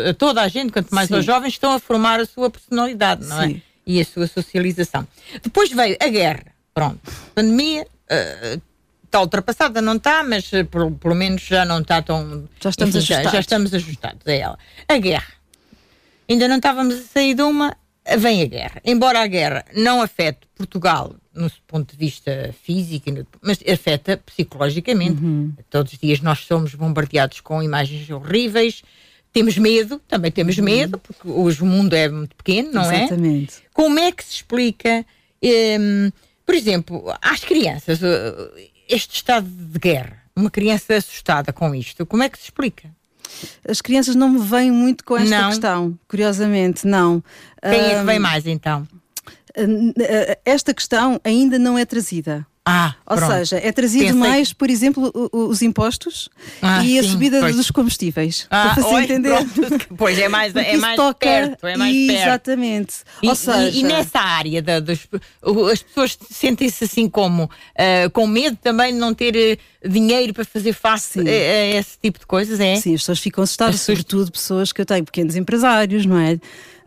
[0.09, 1.15] a toda a gente, quanto mais sim.
[1.15, 3.47] aos jovens, estão a formar a sua personalidade, não é?
[3.47, 3.55] sim.
[3.55, 3.71] é?
[3.85, 5.07] E a sua socialização.
[5.43, 6.45] Depois veio a guerra.
[6.73, 6.99] Pronto.
[7.05, 8.61] A pandemia uh,
[9.03, 12.47] está ultrapassada, não está, mas uh, pelo, pelo, menos já não está tão.
[12.59, 13.25] Já estamos enfim, ajustados.
[13.25, 14.57] Já, já estamos ajustados a ela.
[14.87, 15.33] A guerra.
[16.27, 17.75] Ainda não estávamos a sair de uma,
[18.17, 18.81] vem a guerra.
[18.85, 23.09] Embora a guerra não afete Portugal no ponto de vista físico,
[23.41, 25.23] mas afeta psicologicamente.
[25.23, 25.53] Uhum.
[25.69, 28.83] Todos os dias nós somos bombardeados com imagens horríveis,
[29.31, 30.65] temos medo, também temos uhum.
[30.65, 33.01] medo, porque hoje o mundo é muito pequeno, não Exatamente.
[33.01, 33.05] é?
[33.05, 33.53] Exatamente.
[33.73, 35.05] Como é que se explica,
[35.43, 36.11] um,
[36.45, 37.99] por exemplo, às crianças,
[38.89, 40.21] este estado de guerra?
[40.35, 42.89] Uma criança assustada com isto, como é que se explica?
[43.67, 45.49] As crianças não me vêm muito com esta não.
[45.49, 47.23] questão, curiosamente, não.
[47.61, 48.87] Quem é que vem mais então?
[50.45, 52.45] Esta questão ainda não é trazida.
[52.63, 53.31] Ah, Ou pronto.
[53.33, 54.19] seja, é trazido Pensei...
[54.19, 56.29] mais, por exemplo, os impostos
[56.61, 57.55] ah, e a sim, subida pois.
[57.55, 58.45] dos combustíveis.
[58.51, 59.29] Ah, para oi, entender.
[59.29, 59.87] Pronto.
[59.97, 61.25] Pois é mais, é mais toca...
[61.25, 61.65] perto.
[61.65, 62.93] É mais Exatamente.
[63.19, 63.25] Perto.
[63.25, 63.77] Ou e, seja...
[63.77, 65.07] e, nessa área da, dos,
[65.71, 70.45] as pessoas sentem-se assim como uh, com medo também de não ter uh, dinheiro para
[70.45, 72.75] fazer face a, a, esse tipo de coisas, é?
[72.75, 76.39] Sim, as pessoas ficam assustadas, sobretudo pessoas que eu tenho, pequenos empresários, não é?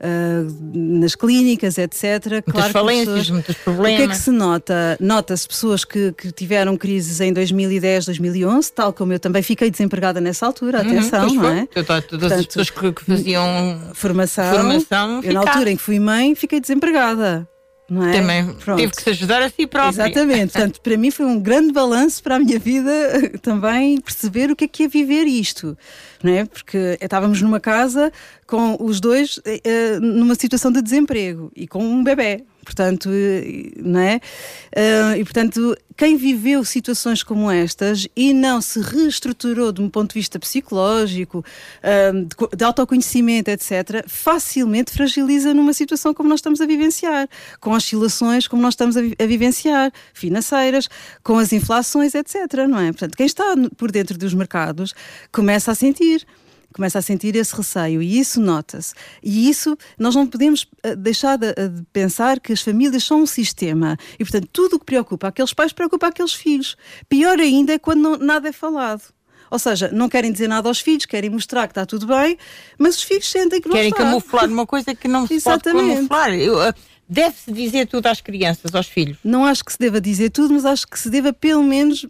[0.04, 2.02] Uh, nas clínicas, etc.
[2.30, 3.92] Muitas claro falências, pessoas, muitos problemas.
[3.92, 4.98] O que é que se nota?
[5.00, 10.20] Nota-se pessoas que, que, tiveram crises em 2010, 2011, tal como eu também fiquei desempregada
[10.20, 11.66] nessa altura, uhum, atenção, não é?
[11.66, 15.98] Todas Portanto, as pessoas que, que faziam formação, formação eu, na altura em que fui
[15.98, 17.48] mãe, fiquei desempregada.
[17.90, 18.12] É?
[18.12, 18.78] Também Pronto.
[18.78, 20.02] teve que se ajudar a si próprio.
[20.02, 20.52] Exatamente.
[20.52, 22.90] Portanto, para mim foi um grande balanço para a minha vida
[23.42, 25.76] também perceber o que é que é viver isto.
[26.22, 26.44] Não é?
[26.46, 28.10] Porque estávamos numa casa
[28.46, 32.44] com os dois uh, numa situação de desemprego e com um bebê.
[32.64, 34.16] Portanto, é?
[34.16, 40.10] Uh, e portanto, quem viveu situações como estas e não se reestruturou de um ponto
[40.10, 46.66] de vista psicológico, uh, de, autoconhecimento, etc., facilmente fragiliza numa situação como nós estamos a
[46.66, 47.28] vivenciar,
[47.60, 50.88] com oscilações como nós estamos a vivenciar, financeiras,
[51.22, 52.90] com as inflações, etc., não é?
[52.90, 53.44] Portanto, quem está
[53.76, 54.94] por dentro dos mercados
[55.30, 56.26] começa a sentir
[56.74, 58.92] começa a sentir esse receio e isso nota-se.
[59.22, 63.26] E isso nós não podemos eh, deixar de, de, pensar que as famílias são um
[63.26, 66.76] sistema e, portanto, tudo o que preocupa aqueles pais preocupa aqueles filhos.
[67.08, 69.02] Pior ainda é quando não, nada é falado.
[69.50, 72.36] Ou seja, não querem dizer nada aos filhos, querem mostrar que está tudo bem,
[72.76, 73.98] mas os filhos sentem que não querem está.
[73.98, 76.08] Querem camuflar uma coisa que não se Exatamente.
[76.08, 76.30] pode camuflar.
[76.32, 76.74] Eh,
[77.08, 79.18] deve-se dizer tudo às crianças, aos filhos?
[79.22, 82.04] Não acho que se deva dizer tudo, mas acho que se deva pelo menos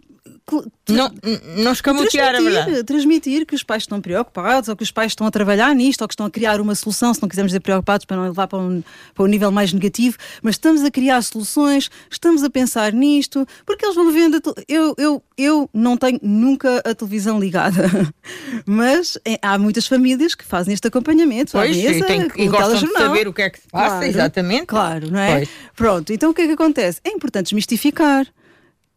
[0.88, 1.10] não,
[1.56, 2.84] não escamotear, a verdade.
[2.84, 6.08] Transmitir que os pais estão preocupados, ou que os pais estão a trabalhar nisto, ou
[6.08, 8.58] que estão a criar uma solução, se não quisermos dizer preocupados para não levar para
[8.58, 8.82] um,
[9.14, 13.86] para um nível mais negativo, mas estamos a criar soluções, estamos a pensar nisto, porque
[13.86, 14.40] eles vão vendo.
[14.68, 17.90] Eu, eu, eu não tenho nunca a televisão ligada,
[18.66, 22.92] mas é, há muitas famílias que fazem este acompanhamento pois, mesa, tem, e gostam de
[22.92, 24.66] saber o que é que se passa, claro, exatamente.
[24.66, 25.36] Claro, não é?
[25.36, 25.48] Pois.
[25.74, 27.00] Pronto, então o que é que acontece?
[27.02, 28.26] É importante desmistificar.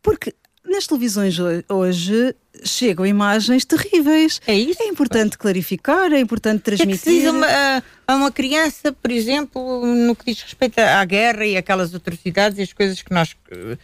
[0.02, 0.34] Porque
[0.68, 1.38] nas televisões
[1.70, 4.42] hoje chegam imagens terríveis.
[4.46, 4.82] É isso?
[4.82, 7.20] É importante clarificar, é importante transmitir.
[7.20, 11.58] É que uma, a uma criança, por exemplo, no que diz respeito à guerra e
[11.58, 13.78] aquelas atrocidades e as coisas que nós eh,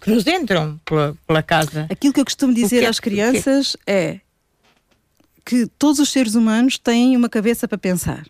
[0.00, 1.86] que nos entram pela, pela casa.
[1.90, 4.20] Aquilo que eu costumo dizer é, às crianças é
[5.44, 8.26] que todos os seres humanos têm uma cabeça para pensar.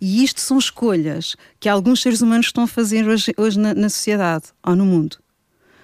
[0.00, 3.88] E isto são escolhas que alguns seres humanos estão a fazer hoje, hoje na, na
[3.88, 5.18] sociedade ou no mundo.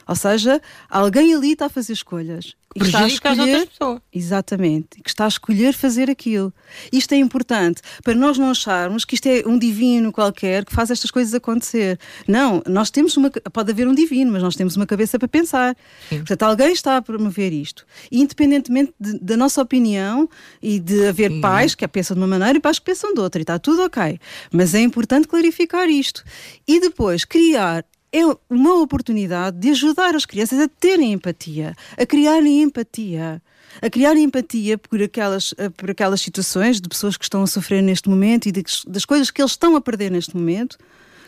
[0.07, 2.55] Ou seja, alguém ali está a fazer escolhas.
[2.75, 4.01] Que prejudica as outras pessoas.
[4.13, 5.01] Exatamente.
[5.01, 6.53] Que está a escolher fazer aquilo.
[6.93, 10.91] Isto é importante para nós não acharmos que isto é um divino qualquer que faz
[10.91, 11.99] estas coisas acontecer.
[12.27, 13.31] Não, nós temos uma.
[13.31, 15.77] Pode haver um divino, mas nós temos uma cabeça para pensar.
[16.09, 16.19] Sim.
[16.19, 17.87] Portanto, alguém está a promover isto.
[18.11, 20.29] E independentemente de, da nossa opinião
[20.61, 21.41] e de haver Sim.
[21.41, 23.85] pais que pensam de uma maneira e pais que pensam de outra, e está tudo
[23.85, 24.19] ok.
[24.51, 26.25] Mas é importante clarificar isto.
[26.67, 32.63] E depois criar é uma oportunidade de ajudar as crianças a terem empatia, a criarem
[32.63, 33.43] empatia.
[33.83, 37.83] A criar empatia por aquelas, eh, por aquelas situações de pessoas que estão a sofrer
[37.83, 40.79] neste momento e de, das coisas que eles estão a perder neste momento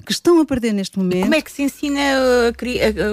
[0.06, 1.22] que estão a perder neste momento.
[1.22, 2.00] Como é que se ensina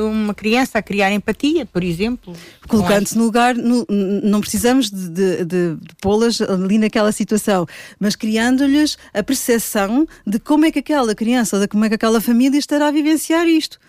[0.09, 2.33] uma criança a criar empatia, por exemplo?
[2.67, 7.65] Colocando-se no lugar, no, não precisamos de, de, de, pô-las ali naquela situação,
[7.99, 11.95] mas criando-lhes a percepção de como é que aquela criança ou de como é que
[11.95, 13.79] aquela família estará a vivenciar isto.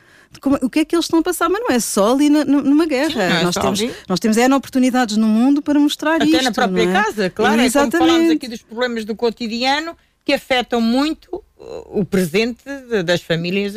[0.40, 2.44] Como, o que é que eles estão a passar, mas não é só ali na,
[2.44, 3.30] numa guerra.
[3.30, 6.36] Sim, é nós, temos, nós temos é oportunidades no mundo para mostrar Até isto.
[6.36, 6.92] Até na própria é?
[6.92, 7.60] casa, claro.
[7.60, 7.94] Exatamente.
[7.94, 12.64] É como falamos aqui dos problemas do cotidiano que afetam muito o presente
[13.04, 13.74] das famílias.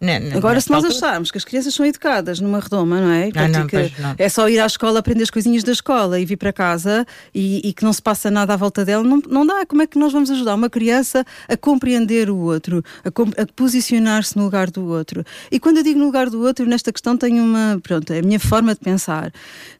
[0.00, 1.08] Não, não, Agora, se nós altura...
[1.08, 3.28] acharmos que as crianças são educadas numa redoma, não é?
[3.34, 6.38] Ah, não, que é só ir à escola aprender as coisinhas da escola e vir
[6.38, 9.66] para casa e, e, que não se passa nada à volta dela, não, não dá.
[9.66, 14.38] Como é que nós vamos ajudar uma criança a compreender o outro, a, a posicionar-se
[14.38, 15.22] no lugar do outro?
[15.52, 17.78] E quando eu digo no lugar do outro, nesta questão tenho uma.
[17.82, 19.30] Pronto, é a minha forma de pensar,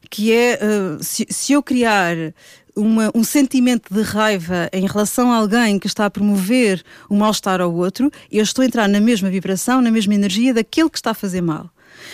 [0.07, 2.15] que é uh, se, se eu criar
[2.75, 7.61] uma, um sentimento de raiva em relação a alguém que está a promover o mal-estar
[7.61, 11.11] ao outro, eu estou a entrar na mesma vibração, na mesma energia daquele que está
[11.11, 11.69] a fazer mal.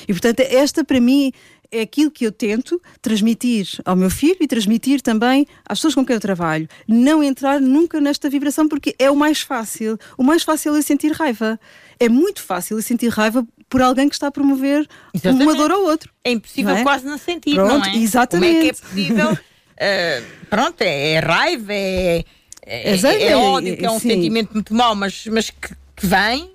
[0.08, 1.32] E portanto, esta para mim
[1.72, 6.06] é aquilo que eu tento transmitir ao meu filho e transmitir também às pessoas com
[6.06, 6.68] quem eu trabalho.
[6.88, 9.98] Não entrar nunca nesta vibração porque é o mais fácil.
[10.18, 11.60] O mais fácil é sentir raiva.
[12.00, 15.44] É muito fácil sentir raiva por alguém que está a promover Exatamente.
[15.44, 16.12] uma dor ao outro.
[16.24, 16.84] É impossível não é?
[16.84, 17.98] quase não sentir, Pronto, não é?
[17.98, 18.54] Exatamente.
[18.54, 19.38] Como é que é possível
[19.78, 22.24] Uh, pronto, é, é raiva, é,
[22.66, 24.10] é, é, é ódio, que é um sim.
[24.10, 26.52] sentimento muito mau, mas, mas que, que, vem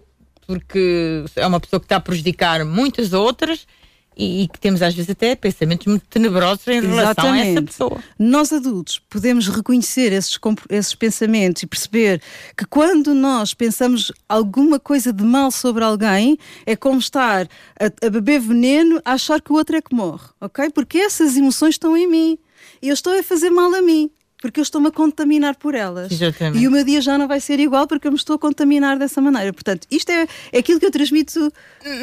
[0.47, 3.67] porque é uma pessoa que está a prejudicar muitas outras.
[4.15, 7.49] E, e que temos às vezes até pensamentos muito tenebrosos em relação Exatamente.
[7.49, 8.05] a essa pessoa.
[8.19, 12.21] Nós adultos podemos reconhecer esses, esses pensamentos e perceber
[12.55, 17.49] que quando nós pensamos alguma coisa de mal sobre alguém, é como estar
[17.81, 20.69] a, a beber veneno a achar que o outro é que morre, ok?
[20.69, 22.39] Porque essas emoções estão em mim
[22.83, 24.11] e eu estou a fazer mal a mim.
[24.43, 26.11] Porque eu estou-me a contaminar por elas.
[26.11, 26.61] Exatamente.
[26.61, 28.99] E o meu dia já não vai ser igual porque eu me estou a contaminar
[28.99, 29.53] dessa maneira.
[29.53, 31.53] Portanto, isto é, é aquilo que eu transmito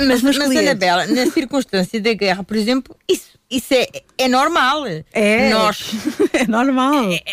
[0.08, 0.58] mas, mas, clientes.
[0.58, 4.86] Anabela, na circunstância da guerra, por exemplo, isso, isso é, é normal.
[5.12, 5.50] É.
[5.50, 5.92] Nós,
[6.32, 7.12] é normal.
[7.12, 7.24] É,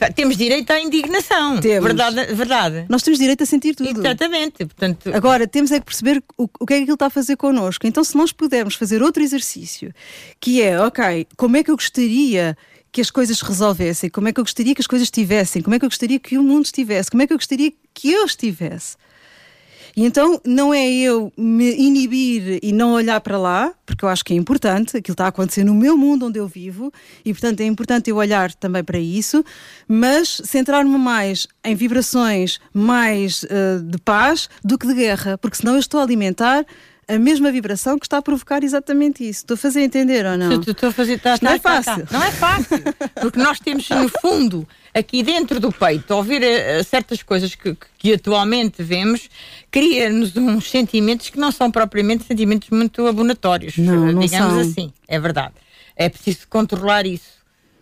[0.00, 1.60] é, temos direito à indignação.
[1.60, 1.84] Temos.
[1.84, 2.86] Verdade, verdade.
[2.88, 4.00] Nós temos direito a sentir tudo.
[4.00, 4.66] Exatamente.
[4.66, 5.14] Portanto...
[5.14, 7.86] Agora, temos é que perceber o, o que é que ele está a fazer connosco.
[7.86, 9.94] Então, se nós pudermos fazer outro exercício,
[10.40, 12.58] que é, ok, como é que eu gostaria
[12.96, 15.76] que as coisas se resolvessem, como é que eu gostaria que as coisas estivessem, como
[15.76, 18.24] é que eu gostaria que o mundo estivesse, como é que eu gostaria que eu
[18.24, 18.96] estivesse.
[19.94, 24.24] E então não é eu me inibir e não olhar para lá, porque eu acho
[24.24, 26.90] que é importante, aquilo está a acontecer no meu mundo onde eu vivo,
[27.22, 29.44] e portanto é importante eu olhar também para isso,
[29.86, 35.74] mas centrar-me mais em vibrações mais uh, de paz do que de guerra, porque senão
[35.74, 36.64] eu estou a alimentar
[37.08, 39.40] a mesma vibração que está a provocar exatamente isso.
[39.40, 40.60] Estou a fazer entender ou não?
[40.60, 42.08] Estou a fazer, tá, não, é tá, tá, é fácil.
[42.10, 42.78] Não é fácil.
[43.20, 48.14] Porque nós temos, no fundo, aqui dentro do peito, ouvir uh, certas coisas que, que
[48.14, 49.30] atualmente vemos,
[49.70, 53.78] cria-nos uns sentimentos que não são propriamente sentimentos muito abonatórios.
[53.78, 54.60] Não, não digamos são.
[54.60, 54.92] assim.
[55.06, 55.54] É verdade.
[55.94, 57.36] É preciso controlar isso.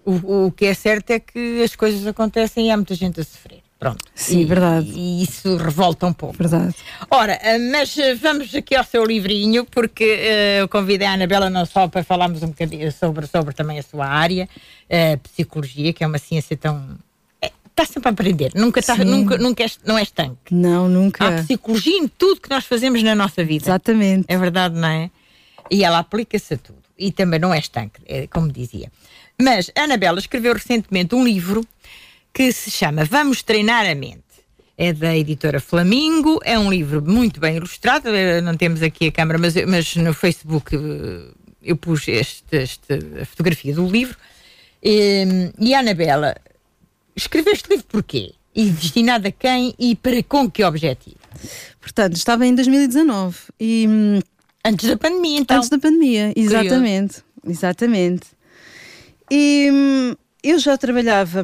[0.04, 3.24] O, o que é certo é que as coisas acontecem e há muita gente a
[3.24, 3.63] sofrer.
[3.78, 4.02] Pronto.
[4.14, 4.90] Sim, e, verdade.
[4.94, 6.36] E isso revolta um pouco.
[6.38, 6.74] Verdade.
[7.10, 11.50] Ora, eh, mas eh, vamos aqui ao seu livrinho, porque uh, eu convidei a Anabela
[11.50, 14.48] não só para falarmos um bocadinho sobre, sobre também a sua área,
[14.88, 16.98] uh, psicologia, que é uma ciência tão.
[17.42, 20.54] Está sempre a aprender, nunca, está, nunca, nunca é, não é estanque.
[20.54, 21.26] Não, nunca.
[21.26, 23.64] Há psicologia em tudo que nós fazemos na nossa vida.
[23.64, 24.26] Exatamente.
[24.28, 25.10] É verdade, não é?
[25.68, 26.78] E ela aplica-se a tudo.
[26.96, 28.92] E também não é estanque, é, como dizia.
[29.40, 31.66] Mas a Anabela escreveu recentemente um livro
[32.34, 34.24] que se chama Vamos Treinar a Mente.
[34.76, 38.08] É da editora Flamingo, é um livro muito bem ilustrado.
[38.08, 42.92] Eh, não temos aqui a câmera, mas, mas no Facebook eh, eu pus este, este,
[43.22, 44.16] a fotografia do livro.
[44.82, 45.24] E,
[45.60, 46.34] e a Anabela
[47.14, 48.34] escreveu este livro porquê?
[48.52, 51.16] E destinado a quem e para com que objetivo?
[51.80, 53.86] Portanto, estava em 2019 e.
[53.88, 54.20] Hum,
[54.64, 55.58] antes da pandemia, então.
[55.58, 57.22] Antes da pandemia, exatamente.
[57.40, 57.58] Curioso.
[57.58, 58.26] Exatamente.
[59.30, 60.14] E hum,
[60.44, 61.42] eu já trabalhava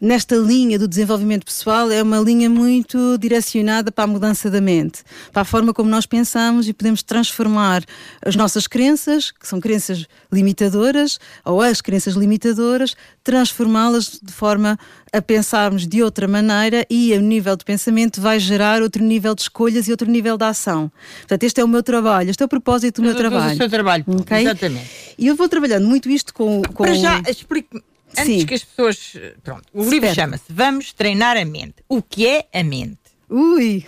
[0.00, 5.02] nesta linha do desenvolvimento pessoal é uma linha muito direcionada para a mudança da mente,
[5.32, 7.82] para a forma como nós pensamos e podemos transformar
[8.24, 14.78] as nossas crenças, que são crenças limitadoras, ou as crenças limitadoras, transformá-las de forma
[15.12, 19.42] a pensarmos de outra maneira e a nível de pensamento vai gerar outro nível de
[19.42, 20.90] escolhas e outro nível de ação.
[21.20, 23.54] Portanto, este é o meu trabalho, este é o propósito do meu trabalho.
[23.54, 24.42] O seu trabalho, okay?
[24.42, 24.90] exatamente.
[25.18, 26.62] E eu vou trabalhando muito isto com.
[26.62, 26.84] com...
[26.84, 27.82] Para já, explique-me
[28.16, 28.46] Antes Sim.
[28.46, 29.12] que as pessoas.
[29.42, 29.90] Pronto, o Espera.
[29.90, 31.76] livro chama-se Vamos Treinar a Mente.
[31.88, 32.98] O que é a mente?
[33.28, 33.84] Ui!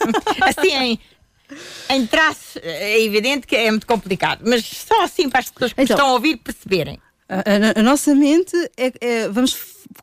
[0.40, 0.98] assim, em,
[1.90, 5.82] em traço, é evidente que é muito complicado, mas só assim para as pessoas que
[5.82, 6.98] então, estão a ouvir perceberem.
[7.28, 9.52] A, a, a nossa mente é, é, vamos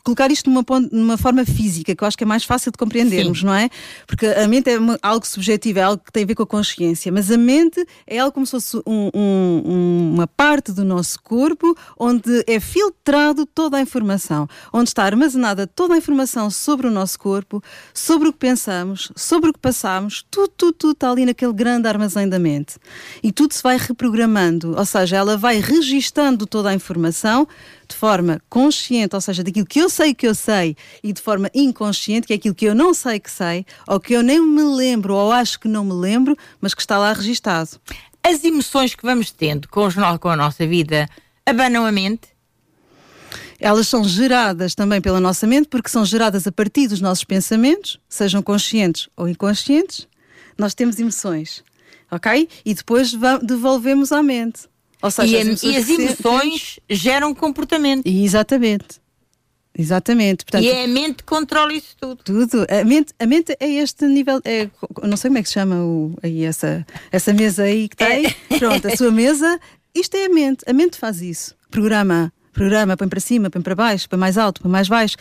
[0.03, 3.39] colocar isto numa, numa forma física, que eu acho que é mais fácil de compreendermos,
[3.39, 3.45] Sim.
[3.45, 3.69] não é?
[4.07, 7.11] Porque a mente é algo subjetivo, é algo que tem a ver com a consciência,
[7.11, 11.75] mas a mente é algo como se fosse um, um, uma parte do nosso corpo
[11.97, 17.19] onde é filtrado toda a informação, onde está armazenada toda a informação sobre o nosso
[17.19, 17.63] corpo,
[17.93, 21.88] sobre o que pensamos, sobre o que passamos, tudo, tudo, tudo está ali naquele grande
[21.88, 22.75] armazém da mente.
[23.23, 27.47] E tudo se vai reprogramando, ou seja, ela vai registando toda a informação
[27.88, 31.49] de forma consciente, ou seja, daquilo que eu sei que eu sei, e de forma
[31.53, 34.63] inconsciente, que é aquilo que eu não sei que sei, ou que eu nem me
[34.63, 37.79] lembro, ou acho que não me lembro, mas que está lá registado.
[38.23, 41.07] As emoções que vamos tendo com, os, com a nossa vida
[41.45, 42.36] abanam a mente?
[43.59, 47.99] Elas são geradas também pela nossa mente, porque são geradas a partir dos nossos pensamentos,
[48.09, 50.07] sejam conscientes ou inconscientes.
[50.57, 51.63] Nós temos emoções,
[52.11, 52.49] ok?
[52.65, 54.67] E depois devolvemos à mente.
[55.06, 58.06] Ou seja, e, as, e as emoções geram comportamento.
[58.06, 58.99] Exatamente.
[59.78, 60.45] Exatamente.
[60.45, 62.24] Portanto, e é a mente que controla isso tudo.
[62.24, 62.66] Tudo.
[62.70, 64.39] A mente, a mente é este nível.
[64.45, 64.70] É,
[65.03, 68.26] não sei como é que se chama o, aí essa, essa mesa aí que tem.
[68.26, 68.34] É.
[68.58, 69.60] Pronto, a sua mesa.
[69.93, 70.64] Isto é a mente.
[70.68, 71.56] A mente faz isso.
[71.70, 75.18] Programa, programa, põe para cima, põe para baixo, põe mais alto, põe mais baixo.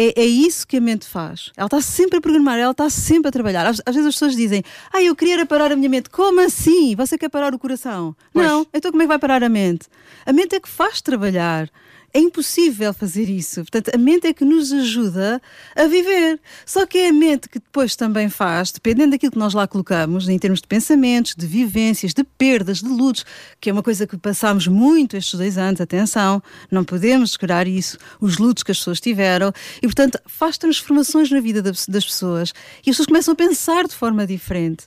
[0.00, 1.52] É, é isso que a mente faz.
[1.54, 3.66] Ela está sempre a programar, ela está sempre a trabalhar.
[3.66, 6.08] Às, às vezes as pessoas dizem, ah, eu queria parar a minha mente.
[6.08, 6.96] Como assim?
[6.96, 8.16] Você quer parar o coração?
[8.32, 8.46] Pois.
[8.46, 9.88] Não, então como é que vai parar a mente?
[10.24, 11.68] A mente é que faz trabalhar.
[12.12, 13.60] É impossível fazer isso.
[13.60, 15.40] Portanto, a mente é que nos ajuda
[15.76, 16.40] a viver.
[16.66, 20.28] Só que é a mente que depois também faz, dependendo daquilo que nós lá colocamos,
[20.28, 23.24] em termos de pensamentos, de vivências, de perdas, de lutos,
[23.60, 27.96] que é uma coisa que passámos muito estes dois anos, atenção, não podemos descurar isso,
[28.20, 32.52] os lutos que as pessoas tiveram, e portanto faz transformações na vida das pessoas.
[32.84, 34.86] E as pessoas começam a pensar de forma diferente.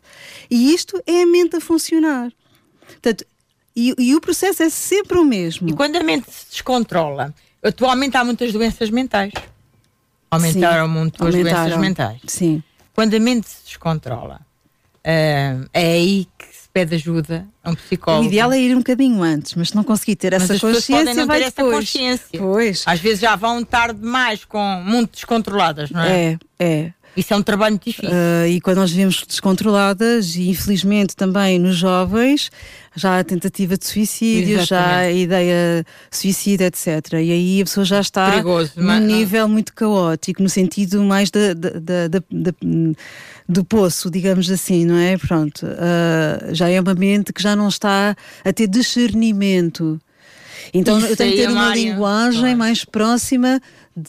[0.51, 2.31] E isto é a mente a funcionar.
[2.85, 3.25] Portanto,
[3.75, 5.69] e, e, o processo é sempre o mesmo.
[5.69, 9.33] E quando a mente se descontrola, atualmente há muitas doenças mentais.
[10.29, 11.55] Aumentaram Sim, muito aumentaram.
[11.55, 12.21] as doenças mentais.
[12.27, 12.63] Sim.
[12.93, 14.41] Quando a mente se descontrola,
[14.99, 18.23] uh, é aí que se pede ajuda a um psicólogo.
[18.23, 21.13] O ideal é ir um bocadinho antes, mas se não conseguir ter mas essa consciência,
[21.13, 21.67] não vai ter depois.
[21.67, 22.39] essa consciência.
[22.39, 22.83] Pois.
[22.85, 26.37] Às vezes já vão tarde demais, com muito descontroladas, não é?
[26.59, 26.93] É, é.
[27.15, 28.09] Isso é um trabalho muito difícil.
[28.09, 32.49] Uh, e quando nós vivemos descontroladas, e infelizmente também nos jovens,
[32.95, 34.67] já a tentativa de suicídio, Exatamente.
[34.69, 37.13] já a ideia suicida, etc.
[37.13, 41.29] E aí a pessoa já está Perigoso, num mas, nível muito caótico, no sentido mais
[41.29, 42.23] da, da, da
[43.47, 45.17] do poço, digamos assim, não é?
[45.17, 49.99] Pronto, uh, já é uma mente que já não está a ter discernimento.
[50.73, 52.57] Então Isso eu tenho que ter uma linguagem claro.
[52.57, 53.61] mais próxima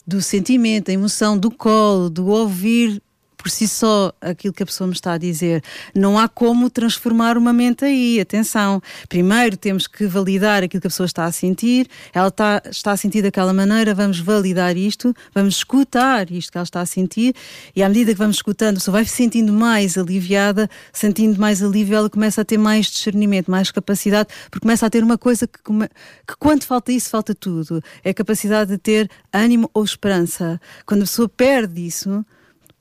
[0.06, 3.00] do sentimento, da emoção, do colo, do ouvir
[3.44, 5.62] por si só aquilo que a pessoa me está a dizer.
[5.94, 8.18] Não há como transformar uma mente aí.
[8.18, 8.80] Atenção.
[9.06, 11.86] Primeiro temos que validar aquilo que a pessoa está a sentir.
[12.14, 16.64] Ela está, está a sentir daquela maneira, vamos validar isto, vamos escutar isto que ela
[16.64, 17.34] está a sentir.
[17.76, 21.62] E à medida que vamos escutando, a pessoa vai se sentindo mais aliviada, sentindo mais
[21.62, 25.46] alívio, ela começa a ter mais discernimento, mais capacidade, porque começa a ter uma coisa
[25.46, 27.82] que, que quando falta isso, falta tudo.
[28.02, 30.58] É a capacidade de ter ânimo ou esperança.
[30.86, 32.24] Quando a pessoa perde isso,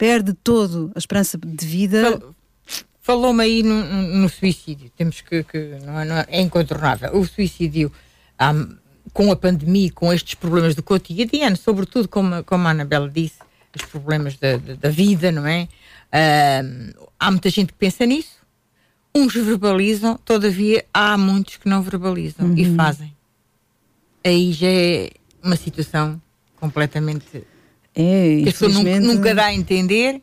[0.03, 2.21] perde todo a esperança de vida.
[3.01, 3.81] Falou-me aí no,
[4.17, 7.15] no, suicídio, temos que, que não, é, não é, é, incontornável.
[7.17, 7.89] O suicídio
[8.41, 8.75] um,
[9.13, 13.39] com a pandemia, com estes problemas do cotidiano, sobretudo como, como a Anabela disse,
[13.73, 15.69] os problemas da, da, da vida, não é?
[16.13, 18.35] Um, há muita gente que pensa nisso,
[19.15, 22.57] uns verbalizam, todavia há muitos que não verbalizam uhum.
[22.57, 23.15] e fazem.
[24.21, 26.21] Aí já é uma situação
[26.59, 27.45] completamente
[27.95, 30.21] é, que a pessoa nunca, nunca, dá a entender,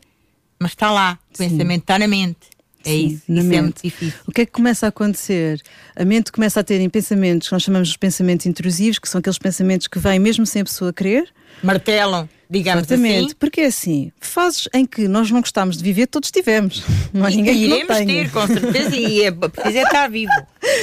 [0.59, 1.49] mas está lá, o Sim.
[1.49, 2.51] pensamento está na mente.
[2.83, 3.55] É Sim, isso, isso mente.
[3.55, 4.19] é muito difícil.
[4.27, 5.61] O que é que começa a acontecer?
[5.95, 9.37] A mente começa a ter pensamentos que nós chamamos de pensamentos intrusivos, que são aqueles
[9.37, 11.31] pensamentos que vêm mesmo sem a pessoa querer.
[11.61, 13.35] Martelam, digamos Exatamente, assim.
[13.39, 16.83] porque é assim, fases em que nós não gostamos de viver, todos tivemos.
[17.13, 18.23] Não há ninguém que iremos não tenha.
[18.23, 20.31] ter, com certeza, e é preciso é estar vivo.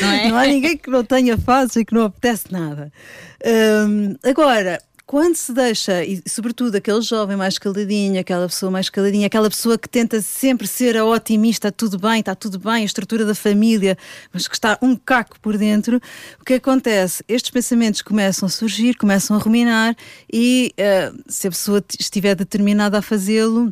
[0.01, 0.28] Não, é?
[0.28, 2.93] não há ninguém que não tenha fases e que não apetece nada.
[3.45, 4.78] Hum, agora,
[5.09, 9.78] quando se deixa, e sobretudo aquele jovem mais caladinho, aquela pessoa mais caladinha, aquela pessoa
[9.78, 13.96] que tenta sempre ser a otimista, tudo bem, está tudo bem, a estrutura da família,
[14.30, 15.98] mas que está um caco por dentro,
[16.38, 17.24] o que acontece?
[17.26, 19.96] Estes pensamentos começam a surgir, começam a ruminar
[20.30, 23.70] e uh, se a pessoa estiver determinada a fazê-lo,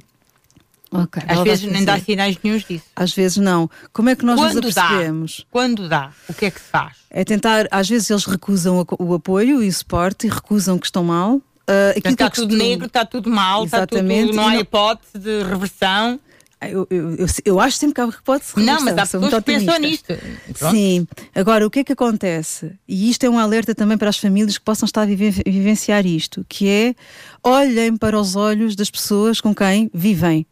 [0.91, 2.85] Okay, Às vezes nem dá sinais nenhums disso.
[2.95, 3.69] Às vezes não.
[3.93, 5.39] Como é que nós Quando nos apercebemos?
[5.39, 5.47] Dá?
[5.51, 6.13] Quando dá?
[6.29, 6.97] O que é que se faz?
[7.11, 11.05] É tentar, às vezes eles recusam o, apoio e o suporte e recusam que estão
[11.05, 11.37] mal.
[11.37, 14.15] Uh, está tudo negro, está tudo mal, Exatamente.
[14.15, 14.61] está tudo, não há não...
[14.61, 16.21] hipótese de reversão.
[16.63, 18.77] Eu, eu, eu, eu, acho sempre que há hipótese de reversão.
[18.77, 20.15] Não, mas há pessoas que pensam nisto.
[20.59, 20.75] Pronto.
[20.75, 21.07] Sim.
[21.35, 22.73] Agora, o que é que acontece?
[22.89, 26.47] E isto é um alerta também para as famílias que possam estar a vivenciar isto,
[26.49, 26.95] que é
[27.43, 30.47] olhem para os olhos das pessoas com quem vivem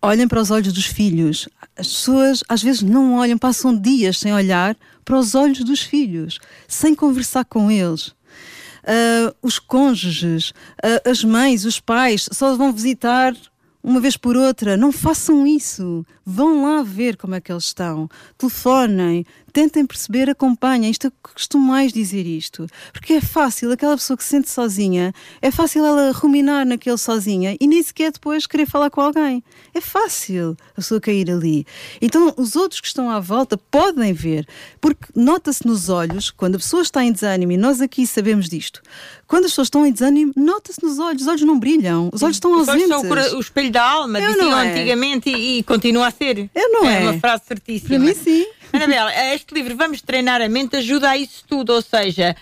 [0.00, 1.48] olhem para os olhos dos filhos.
[1.76, 6.38] As pessoas às vezes não olham, passam dias sem olhar para os olhos dos filhos,
[6.66, 8.08] sem conversar com eles.
[8.08, 13.34] Uh, os cônjuges, uh, as mães, os pais só vão visitar
[13.82, 14.76] uma vez por outra.
[14.76, 16.04] Não façam isso.
[16.24, 18.08] Vão lá ver como é que eles estão.
[18.36, 20.90] Telefonem, tentem perceber, acompanhem.
[20.90, 22.66] Isto eu costumo mais dizer isto.
[22.92, 27.56] Porque é fácil, aquela pessoa que se sente sozinha, é fácil ela ruminar naquele sozinha
[27.60, 29.42] e nem sequer depois querer falar com alguém.
[29.74, 31.66] É fácil a pessoa cair ali.
[32.00, 34.46] Então os outros que estão à volta podem ver,
[34.80, 38.82] porque nota-se nos olhos, quando a pessoa está em desânimo, e nós aqui sabemos disto,
[39.26, 42.36] quando as pessoas estão em desânimo, nota-se nos olhos, os olhos não brilham, os olhos
[42.36, 42.84] estão ausentes.
[42.84, 44.70] Os olhos são o espelho da alma, Eu diziam é.
[44.70, 46.50] antigamente e, e, continua a ser.
[46.54, 47.04] Eu não é.
[47.04, 47.88] É uma frase certíssima.
[47.88, 48.46] Para mim, sim.
[48.72, 52.36] Anabela, este livro Vamos Treinar a Mente ajuda a isso tudo, ou seja,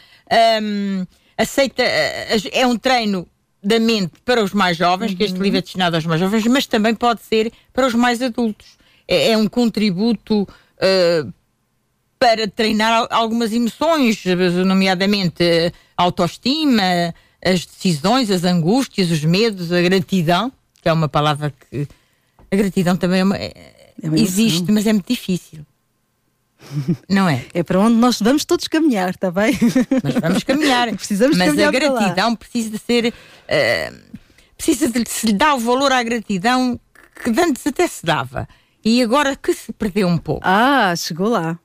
[0.63, 1.07] um,
[1.37, 3.27] aceita, é um treino
[3.63, 5.17] da mente para os mais jovens, uhum.
[5.17, 5.43] que este uhum.
[5.43, 8.77] livro é destinado aos mais jovens, mas também pode ser para os mais adultos.
[9.09, 11.33] É, é um contributo uh,
[12.19, 14.23] para treinar algumas emoções,
[14.65, 15.43] nomeadamente
[15.97, 17.15] a autoestima,
[17.45, 21.87] as decisões, as angústias, os medos, a gratidão, que é uma palavra que.
[22.49, 23.49] A gratidão também é uma, é,
[24.03, 25.67] é existe, mas é muito difícil.
[27.09, 27.45] Não é?
[27.55, 29.57] É para onde nós vamos todos caminhar, está bem?
[30.03, 30.93] Mas vamos caminhar.
[30.97, 33.13] Precisamos Mas caminhar a gratidão precisa de ser.
[33.13, 34.19] Uh,
[34.57, 36.79] precisa de se lhe dar o valor à gratidão
[37.23, 38.49] que antes até se dava.
[38.85, 40.43] E agora que se perdeu um pouco.
[40.45, 41.59] Ah, chegou lá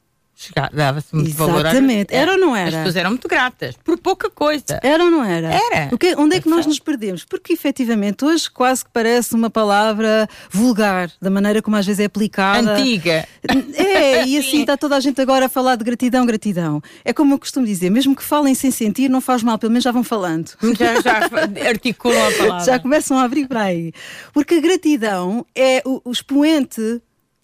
[0.73, 1.61] dava-se muito valor.
[1.61, 2.13] Exatamente.
[2.13, 2.69] Era ou não era?
[2.69, 4.79] As pessoas eram muito gratas, por pouca coisa.
[4.81, 5.49] Era ou não era?
[5.49, 5.93] Era.
[5.93, 7.23] O que, onde é que nós nos perdemos?
[7.23, 12.05] Porque efetivamente hoje quase que parece uma palavra vulgar, da maneira como às vezes é
[12.05, 12.73] aplicada.
[12.75, 13.27] Antiga.
[13.75, 16.81] É, e assim está toda a gente agora a falar de gratidão, gratidão.
[17.03, 19.83] É como eu costumo dizer, mesmo que falem sem sentir, não faz mal, pelo menos
[19.83, 20.51] já vão falando.
[20.77, 21.19] Já, já
[21.67, 22.65] articulam a palavra.
[22.65, 23.91] Já começam a abrir para aí.
[24.33, 27.01] Porque a gratidão é o, o expoente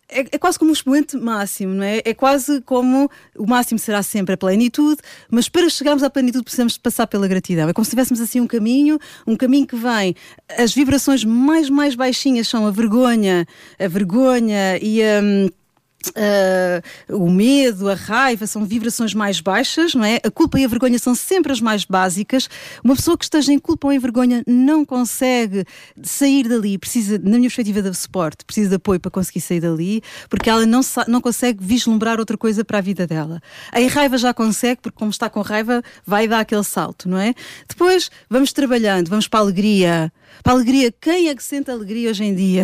[0.10, 2.02] é, é, quase como um expoente máximo, não é?
[2.04, 6.78] É quase como o máximo será sempre a plenitude, mas para chegarmos à plenitude precisamos
[6.78, 7.68] passar pela gratidão.
[7.68, 10.16] É como se tivéssemos assim um caminho, um caminho que vem.
[10.58, 13.46] As vibrações mais, mais baixinhas são a vergonha,
[13.80, 15.22] a vergonha e a.
[15.22, 15.50] Um,
[16.10, 20.20] Uh, o medo, a raiva são vibrações mais baixas, não é?
[20.24, 22.50] A culpa e a vergonha são sempre as mais básicas.
[22.84, 25.66] Uma pessoa que esteja em culpa ou em vergonha não consegue
[26.02, 30.02] sair dali, precisa, na minha perspectiva, de suporte, precisa de apoio para conseguir sair dali,
[30.30, 33.42] porque ela não, não consegue vislumbrar outra coisa para a vida dela.
[33.72, 37.34] A raiva já consegue, porque como está com raiva, vai dar aquele salto, não é?
[37.68, 40.12] Depois vamos trabalhando, vamos para a alegria.
[40.44, 42.64] Para a alegria, quem é que sente alegria hoje em dia?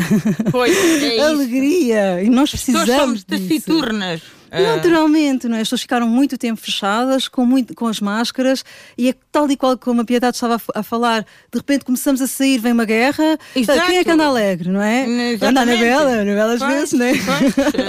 [0.51, 2.23] Pois, é alegria.
[2.23, 4.21] E nós precisamos taciturnas.
[4.53, 4.75] Ah.
[4.75, 5.61] Naturalmente, não é?
[5.61, 8.63] As pessoas ficaram muito tempo fechadas, com, muito, com as máscaras,
[8.95, 12.21] e é tal e qual como a Piedade estava a, a falar, de repente começamos
[12.21, 13.39] a sair, vem uma guerra.
[13.55, 13.87] Exato.
[13.87, 15.31] Quem é que anda alegre, não é?
[15.31, 15.45] Exatamente.
[15.45, 17.13] Anda na bela, na bela às vezes, não é?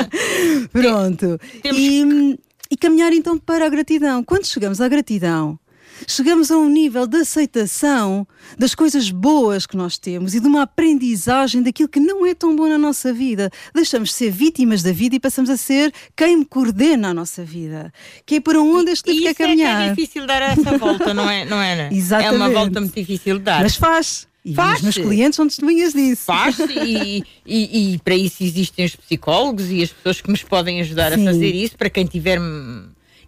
[0.72, 1.39] Pronto.
[1.64, 2.39] E,
[2.70, 4.25] e caminhar então para a gratidão.
[4.25, 5.59] Quando chegamos à gratidão,
[6.07, 8.26] chegamos a um nível de aceitação
[8.59, 12.55] das coisas boas que nós temos e de uma aprendizagem daquilo que não é tão
[12.55, 13.50] bom na nossa vida.
[13.74, 17.92] Deixamos de ser vítimas da vida e passamos a ser quem coordena a nossa vida.
[18.26, 19.82] Que é por onde este livro quer caminhar.
[19.82, 21.44] É, é difícil dar essa volta, não é?
[21.44, 21.88] Não é?
[21.92, 22.24] Exatamente.
[22.34, 23.62] É uma volta muito difícil de dar.
[23.62, 24.26] Mas faz.
[24.44, 24.76] E Faz.
[24.76, 26.24] os meus clientes são testemunhas disso.
[26.26, 30.82] Faz e, e, e, para isso existem os psicólogos e as pessoas que nos podem
[30.82, 31.22] ajudar Sim.
[31.26, 32.38] a fazer isso, para quem tiver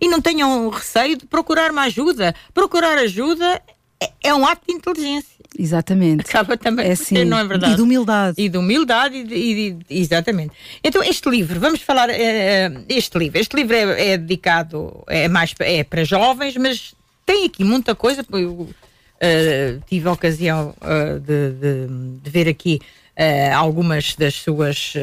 [0.00, 2.34] e não tenham receio de procurar uma ajuda.
[2.52, 3.62] Procurar ajuda
[4.00, 5.36] é, é um ato de inteligência.
[5.58, 6.22] Exatamente.
[6.28, 7.72] Acaba também é assim, não é verdade?
[7.72, 8.34] E de humildade.
[8.42, 10.52] E de humildade, e, de, e de, exatamente.
[10.84, 15.54] Então, este livro, vamos falar, é, este livro, este livro é, é, dedicado, é mais
[15.60, 16.94] é para jovens, mas
[17.24, 22.80] tem aqui muita coisa, eu uh, tive a ocasião uh, de, de, de, ver aqui
[23.18, 24.94] uh, algumas das suas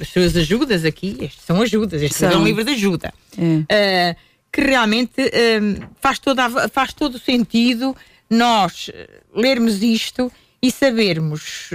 [0.00, 2.30] as suas ajudas aqui, estes são ajudas, este são.
[2.30, 3.12] é um livro de ajuda.
[3.38, 4.12] É.
[4.12, 4.16] Uh,
[4.52, 7.94] que realmente uh, faz, toda, faz todo o sentido
[8.28, 11.70] nós eh, lermos isto e sabermos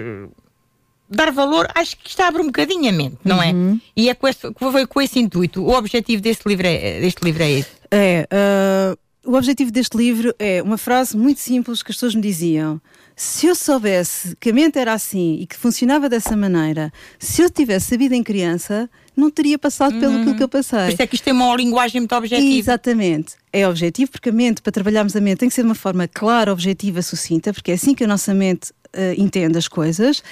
[1.11, 3.51] dar valor, acho que isto abre um bocadinho a mente, não é?
[3.51, 3.79] Uhum.
[3.95, 5.61] E é com esse, foi com esse intuito.
[5.61, 7.69] O objetivo deste livro é, deste livro é esse.
[7.91, 12.21] É, uh, o objetivo deste livro é uma frase muito simples que as pessoas me
[12.21, 12.81] diziam.
[13.23, 17.51] Se eu soubesse que a mente era assim e que funcionava dessa maneira, se eu
[17.51, 20.21] tivesse sabido em criança, não teria passado pelo Uhum.
[20.21, 20.79] aquilo que eu passei.
[20.85, 22.57] Por isso é que isto tem uma linguagem muito objetiva.
[22.57, 23.35] Exatamente.
[23.53, 26.07] É objetivo, porque a mente, para trabalharmos a mente, tem que ser de uma forma
[26.07, 30.23] clara, objetiva, sucinta, porque é assim que a nossa mente eh, entende as coisas,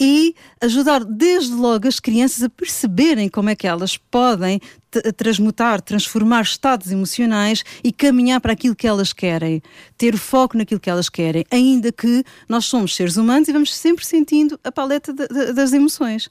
[0.00, 4.60] e ajudar desde logo as crianças a perceberem como é que elas podem
[5.16, 9.62] transmutar, transformar estados emocionais e caminhar para aquilo que elas querem,
[9.98, 14.06] ter foco naquilo que elas querem, ainda que nós somos seres humanos e vamos sempre
[14.06, 16.28] sentindo a paleta de- de- das emoções.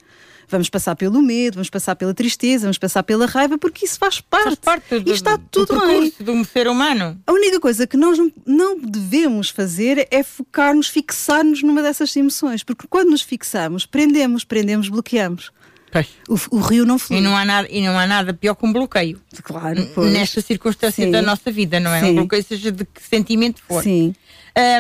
[0.48, 4.22] Vamos passar pelo medo, vamos passar pela tristeza, vamos passar pela raiva, porque isso faz
[4.22, 4.44] parte.
[4.44, 5.88] Faz parte do, e está do tudo bem.
[5.88, 7.20] percurso de um ser humano.
[7.26, 12.86] A única coisa que nós não, devemos fazer é focar-nos, fixar-nos numa dessas emoções, porque
[12.90, 15.52] quando nos fixamos, prendemos, prendemos, bloqueamos.
[16.28, 17.20] O, o rio não flui.
[17.20, 19.22] E não, há nada, e não há nada pior que um bloqueio.
[19.44, 20.12] Claro, pois.
[20.12, 21.12] Nesta circunstância Sim.
[21.12, 22.02] da nossa vida, não é?
[22.02, 22.12] Sim.
[22.12, 23.82] Um bloqueio, seja de que sentimento for.
[23.82, 24.14] Sim.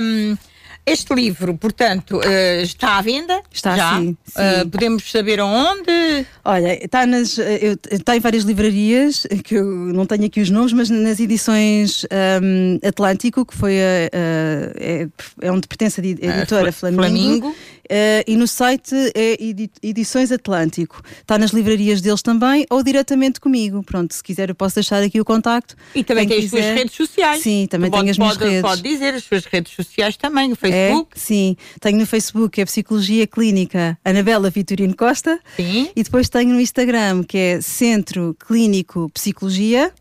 [0.01, 0.37] Hum,
[0.85, 3.41] este livro, portanto, eh, está à venda?
[3.51, 3.97] Está, já.
[3.99, 4.33] sim, sim.
[4.41, 6.25] Eh, podemos saber aonde?
[6.43, 10.49] Olha, está, nas, eh, eu- está em várias livrarias, que eu não tenho aqui os
[10.49, 15.07] nomes, mas nas edições ahm, Atlântico, que foi a, a- é,
[15.41, 17.51] é onde pertence a edi- a editora Fla- Flamingo.
[17.51, 17.55] Flamingo.
[17.89, 21.01] eh, e no site é edi- Edições Atlântico.
[21.21, 23.83] Está nas livrarias deles também ou diretamente comigo.
[23.83, 25.75] Pronto, se quiser eu posso deixar aqui o contacto.
[25.93, 26.75] E também Quem tem as suas quiser.
[26.75, 27.41] redes sociais.
[27.41, 28.61] Sim, também tenho as minhas pode, redes.
[28.61, 31.19] Pode dizer as suas redes sociais também, o Facebook.
[31.19, 35.39] sim, tenho no Facebook, é Psicologia Clínica Anabela Vitorino Costa.
[35.55, 35.89] Sim.
[35.95, 39.91] E depois tenho no Instagram, que é Centro Clínico Psicologia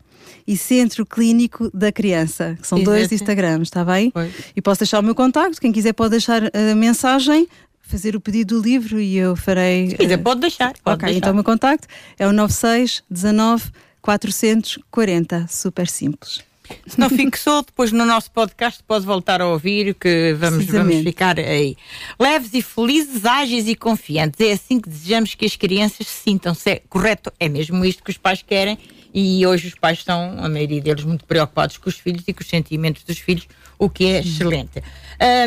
[0.47, 3.11] e Centro Clínico da Criança, que são dois.
[3.11, 4.11] Instagrams, está bem?
[4.11, 4.31] Pois.
[4.55, 7.47] E posso deixar o meu contacto, quem quiser pode deixar a mensagem,
[7.81, 9.89] fazer o pedido do livro e eu farei.
[9.89, 10.73] Se quiser, eh, pode deixar.
[10.83, 11.17] Pode ok, deixar.
[11.17, 13.71] então o meu contacto é o 96 19
[14.01, 16.43] 440, super simples.
[16.87, 21.39] Se não fixou, depois no nosso podcast pode voltar a ouvir, que vamos, vamos ficar
[21.39, 21.75] aí.
[22.19, 24.39] Leves e felizes, ágeis e confiantes.
[24.39, 26.53] É assim que desejamos que as crianças se sintam.
[26.53, 28.77] Se é correto, é mesmo isto que os pais querem.
[29.17, 32.41] E hoje os pais estão, a maioria deles, muito preocupados com os filhos e com
[32.41, 33.47] os sentimentos dos filhos,
[33.79, 34.83] o que é excelente.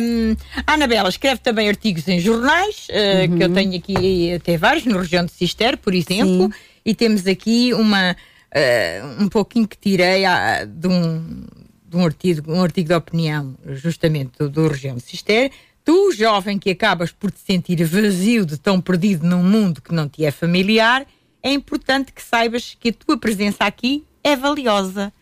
[0.03, 0.35] Hum,
[0.67, 4.99] a Anabela escreve também artigos em jornais, eh, que eu tenho aqui até vários, no
[4.99, 6.53] região de Cister, por exemplo, Sim.
[6.83, 8.17] e temos aqui uma
[8.51, 11.45] eh, um pouquinho que tirei ah, de, um,
[11.87, 15.51] de um, artigo, um artigo de opinião, justamente do, do região de Cister.
[15.85, 20.09] Tu, jovem que acabas por te sentir vazio de tão perdido num mundo que não
[20.09, 21.07] te é familiar,
[21.43, 25.13] é importante que saibas que a tua presença aqui é valiosa.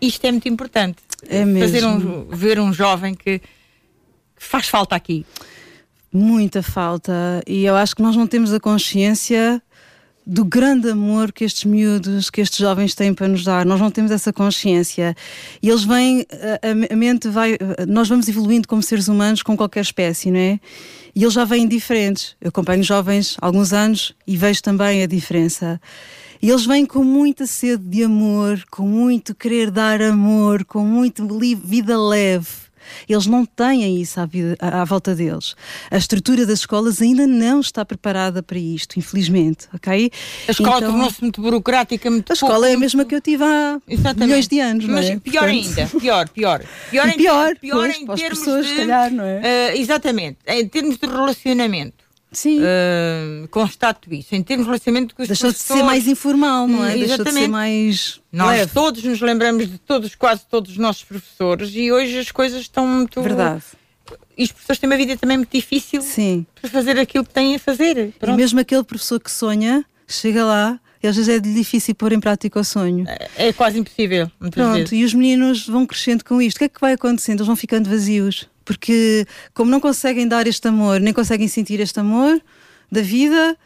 [0.00, 0.98] Isto é muito importante.
[1.28, 3.44] É Fazer um, ver um jovem que, que
[4.38, 5.26] faz falta aqui.
[6.12, 7.42] Muita falta.
[7.46, 9.62] E eu acho que nós não temos a consciência
[10.26, 13.64] do grande amor que estes miúdos, que estes jovens têm para nos dar.
[13.64, 15.14] Nós não temos essa consciência.
[15.62, 16.26] E eles vêm,
[16.62, 17.56] a, a mente vai.
[17.86, 20.58] Nós vamos evoluindo como seres humanos com qualquer espécie, não é?
[21.14, 22.34] E eles já vêm diferentes.
[22.40, 25.80] Eu acompanho jovens há alguns anos e vejo também a diferença.
[26.42, 31.26] E eles vêm com muita sede de amor, com muito querer dar amor, com muito
[31.64, 32.65] vida leve.
[33.08, 35.54] Eles não têm isso à, vida- à- à volta deles.
[35.90, 40.10] A estrutura das escolas ainda não está preparada para isto, infelizmente, ok?
[40.46, 43.14] A escola Então, tornou-se muito burocrática, muito A escola pouco, é a muito- mesma que
[43.14, 44.24] eu tive há Exatamente.
[44.26, 45.18] milhões de anos, não Mas é?
[45.18, 46.62] pior Portanto, ainda, pior, pior.
[46.90, 49.40] Pior, E em, pior, pior pois, em termos pessoas, de, se calhar, não é?
[49.42, 52.05] eh, exatamente, em termos de relacionamento.
[52.36, 52.58] Sim.
[52.62, 54.34] eh, constato isso.
[54.34, 56.94] Em termos de relacionamento com os Deixou de ser mais informal, não é?
[56.94, 58.72] Hum, Deixou de ser mais Nós leve.
[58.74, 62.86] todos nos lembramos de todos, quase todos os nossos professores e hoje as coisas estão
[62.86, 63.22] muito.
[63.22, 63.62] Verdade.
[64.36, 66.44] E os professores têm uma vida também muito difícil Sim.
[66.60, 67.96] para fazer aquilo que têm a fazer.
[67.96, 68.36] E Pronto.
[68.36, 72.60] mesmo aquele professor que sonha, chega lá e às vezes é difícil pôr em prática
[72.60, 73.06] o sonho.
[73.36, 74.92] É quase impossível, Pronto, vezes.
[74.92, 76.56] e os meninos vão crescendo com isto.
[76.56, 77.38] O que é que vai acontecendo?
[77.38, 78.46] Eles vão ficando vazios.
[78.66, 82.42] Porque, como não conseguem dar este amor, nem conseguem sentir este amor
[82.92, 83.56] da vida,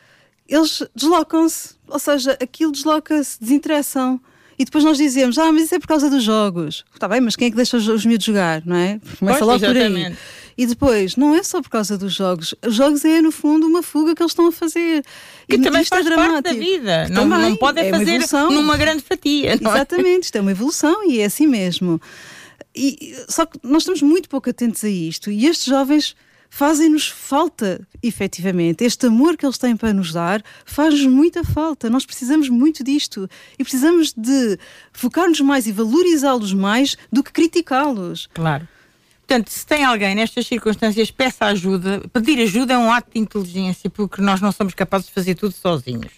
[0.46, 1.70] eles deslocam-se.
[1.88, 4.20] Ou seja, aquilo desloca-se, desinteressam.
[4.58, 6.84] E depois nós dizemos, ah, mas isso é por causa dos jogos.
[6.92, 9.00] Está bem, mas quem é que deixa os, os miúdos jogar, não é?
[9.18, 9.82] Começa Pois, logo por aí.
[9.84, 10.18] exatamente.
[10.58, 12.54] E depois, não é só por causa dos jogos.
[12.66, 15.02] Os jogos é, no fundo, uma fuga que eles estão a fazer.
[15.48, 17.08] Que E também é faz parte da vida.
[17.08, 18.20] Não, não podem é uma fazer
[18.50, 19.52] numa grande fatia.
[19.52, 19.54] é?
[19.54, 21.98] Exatamente, isto é uma evolução e é assim mesmo.
[22.74, 26.14] E, só que nós estamos muito pouco atentos a isto e estes jovens
[26.50, 28.84] fazem-nos falta, efetivamente.
[28.84, 31.88] Este amor que eles têm para nos dar faz-nos muita falta.
[31.88, 34.58] Nós precisamos muito disto e precisamos de
[34.92, 38.28] focar-nos mais e valorizá-los mais do que criticá-los.
[38.34, 38.68] Claro.
[39.20, 42.02] portanto, se tem alguém nestas circunstâncias, peça ajuda.
[42.12, 45.52] Pedir ajuda é um ato de inteligência, porque nós não somos capazes de fazer tudo
[45.52, 46.12] sozinhos.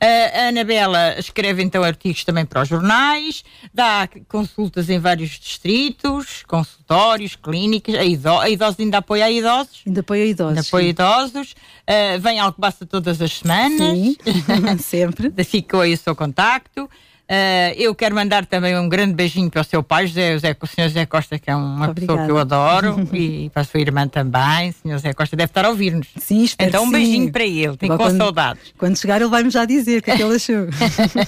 [0.00, 7.36] A Anabela escreve então artigos também para os jornais, dá consultas em vários distritos, consultórios,
[7.36, 9.82] clínicas, a, ido a idosos ainda apoia a idosos.
[9.86, 10.56] Ainda apoia idosos.
[10.56, 11.52] Ainda apoia idosos.
[11.52, 13.96] Uh, vem ao que basta todas as semanas.
[13.96, 14.16] Sim,
[14.80, 15.32] sempre.
[15.44, 16.88] Ficou aí o seu contacto.
[17.30, 20.66] Uh, eu quero mandar também um grande beijinho para o seu pai, José, José, o
[20.66, 22.00] senhor José Costa, que é uma Obrigada.
[22.00, 24.70] pessoa que eu adoro, e para a sua irmã também.
[24.70, 26.06] O senhor José Costa deve estar a ouvir-nos.
[26.16, 27.30] Sim, espero Então um beijinho sim.
[27.30, 28.62] para ele, tem com quando, saudades.
[28.78, 30.68] Quando chegar, ele vai-me já dizer o que é que ele achou.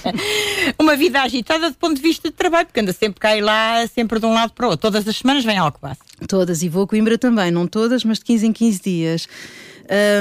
[0.79, 3.85] uma vida agitada do ponto de vista de trabalho, porque anda sempre cá e lá,
[3.85, 4.81] sempre de um lado para o outro.
[4.81, 6.01] Todas as semanas vem ao que passa.
[6.27, 9.27] Todas, e vou a Coimbra também, não todas, mas de 15 em 15 dias.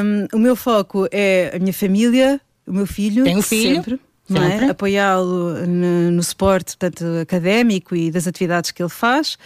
[0.05, 3.24] Um, o meu foco é a minha família, o meu filho.
[3.24, 3.76] Tem um filho?
[3.76, 4.70] Sempre é?
[4.70, 9.37] apoiá-lo no, no suporte portanto, académico e das atividades que ele faz.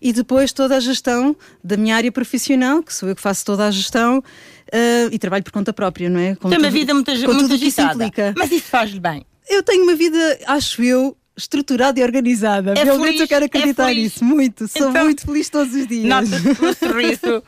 [0.00, 3.66] E depois toda a gestão da minha área profissional, que sou eu que faço toda
[3.66, 6.36] a gestão uh, e trabalho por conta própria, não é?
[6.36, 9.26] Com Tem uma vida muito, muito agitada, mas isso faz-lhe bem.
[9.48, 12.72] Eu tenho uma vida, acho eu, estruturada e organizada.
[12.72, 14.68] É Realmente feliz, eu quero acreditar é nisso, muito.
[14.68, 16.04] Sou então, muito feliz todos os dias.
[16.04, 17.42] Nota-se pelo sorriso.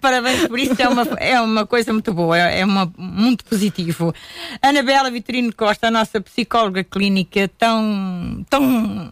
[0.00, 4.12] Parabéns por isso, é uma, é uma coisa muito boa, é, é uma, muito positivo.
[4.60, 9.10] Anabela Vitorino Costa, a nossa psicóloga clínica, tão, tão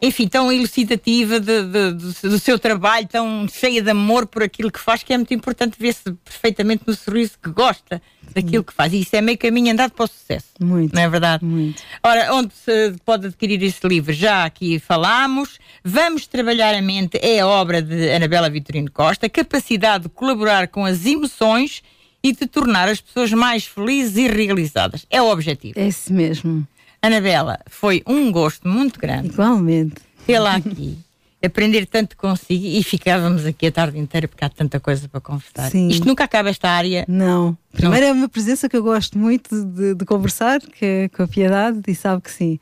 [0.00, 4.70] enfim, tão elucidativa de, de, de, do seu trabalho, tão cheia de amor por aquilo
[4.70, 8.00] que faz, que é muito importante ver-se perfeitamente no sorriso que gosta
[8.32, 8.92] daquilo que faz.
[8.92, 10.46] E isso é meio caminho andado para o sucesso.
[10.60, 10.94] Muito.
[10.94, 11.44] Não é verdade?
[11.44, 11.82] Muito.
[12.02, 14.12] Ora, onde se pode adquirir esse livro?
[14.12, 15.58] Já aqui falámos.
[15.82, 20.84] Vamos trabalhar a mente é a obra de Anabela Vitorino Costa, capacidade de colaborar com
[20.84, 21.82] as emoções
[22.22, 25.06] e de tornar as pessoas mais felizes e realizadas.
[25.10, 25.78] É o objetivo.
[25.78, 26.66] É esse mesmo.
[27.00, 29.28] Anabela, foi um gosto muito grande.
[29.28, 29.96] Igualmente.
[30.26, 30.98] Tê-la aqui.
[31.42, 35.70] aprender tanto consigo e ficávamos aqui a tarde inteira porque há tanta coisa para conversar.
[35.70, 35.88] Sim.
[35.88, 37.04] Isto nunca acaba esta área.
[37.06, 37.56] Não.
[37.72, 38.12] Primeiro não.
[38.12, 41.80] é uma presença que eu gosto muito de, de, conversar, que é com a piedade,
[41.86, 42.58] e sabe que sim.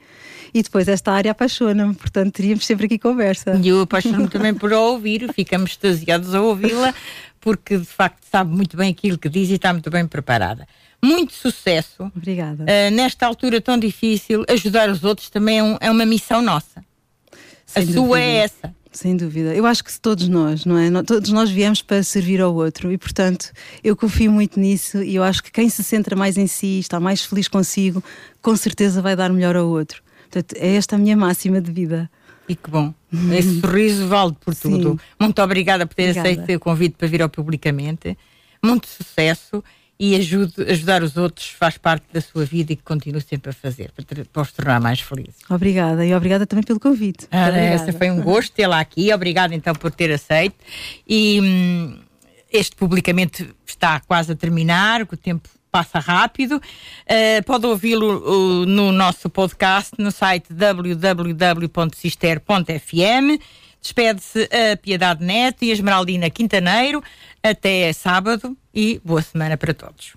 [0.53, 3.59] E depois esta área apaixona-me, portanto teríamos sempre aqui conversa.
[3.63, 6.95] E eu apaixono-me também por ouvir, ficamos extasiados a ouvi-la,
[7.41, 10.67] porque de facto sabe muito bem aquilo que diz e está muito bem preparada
[11.03, 12.11] muito sucesso.
[12.17, 12.65] Obrigada.
[12.65, 16.85] Uh, nesta altura tão difícil, ajudar os outros também é, um, é uma missão nossa.
[17.65, 18.01] Sem a dúvida.
[18.01, 18.75] sua é essa.
[18.93, 19.55] Sem dúvida.
[19.55, 21.03] Eu acho que todos nós, não é?
[21.03, 23.53] Todos nós viemos para servir ao outro e, portanto,
[23.85, 26.99] eu confio muito nisso e eu acho que quem se centra mais em si, está
[26.99, 28.03] mais feliz consigo,
[28.41, 30.03] com certeza vai dar melhor ao outro.
[30.31, 32.11] Portanto, é esta a minha máxima de vida.
[32.49, 32.95] E que bom.
[33.37, 34.71] Esse sorriso vale por Sim.
[34.71, 35.01] tudo.
[35.21, 36.29] Muito obrigada por ter obrigada.
[36.31, 38.17] aceito o convite para vir ao Publicamente.
[38.65, 39.63] Muito sucesso
[39.99, 43.53] e ajude, ajudar os outros faz parte da sua vida e que continue sempre a
[43.53, 45.37] fazer para, para os tornar mais felizes.
[45.49, 47.27] Obrigada e obrigada também pelo convite.
[47.31, 50.57] Ah, essa foi um gosto tê-la aqui, obrigada então por ter aceito
[51.09, 51.99] e hum,
[52.53, 56.57] este publicamente está quase a terminar, o tempo passa rápido.
[56.57, 61.67] Uh, pode ouvi-lo uh, no nosso podcast no site www.cister.fm.
[63.83, 67.03] Despede-se a Piedade Neto e a Esmeraldina Quintaneiro.
[67.49, 70.15] Até sábado e boa semana para todos.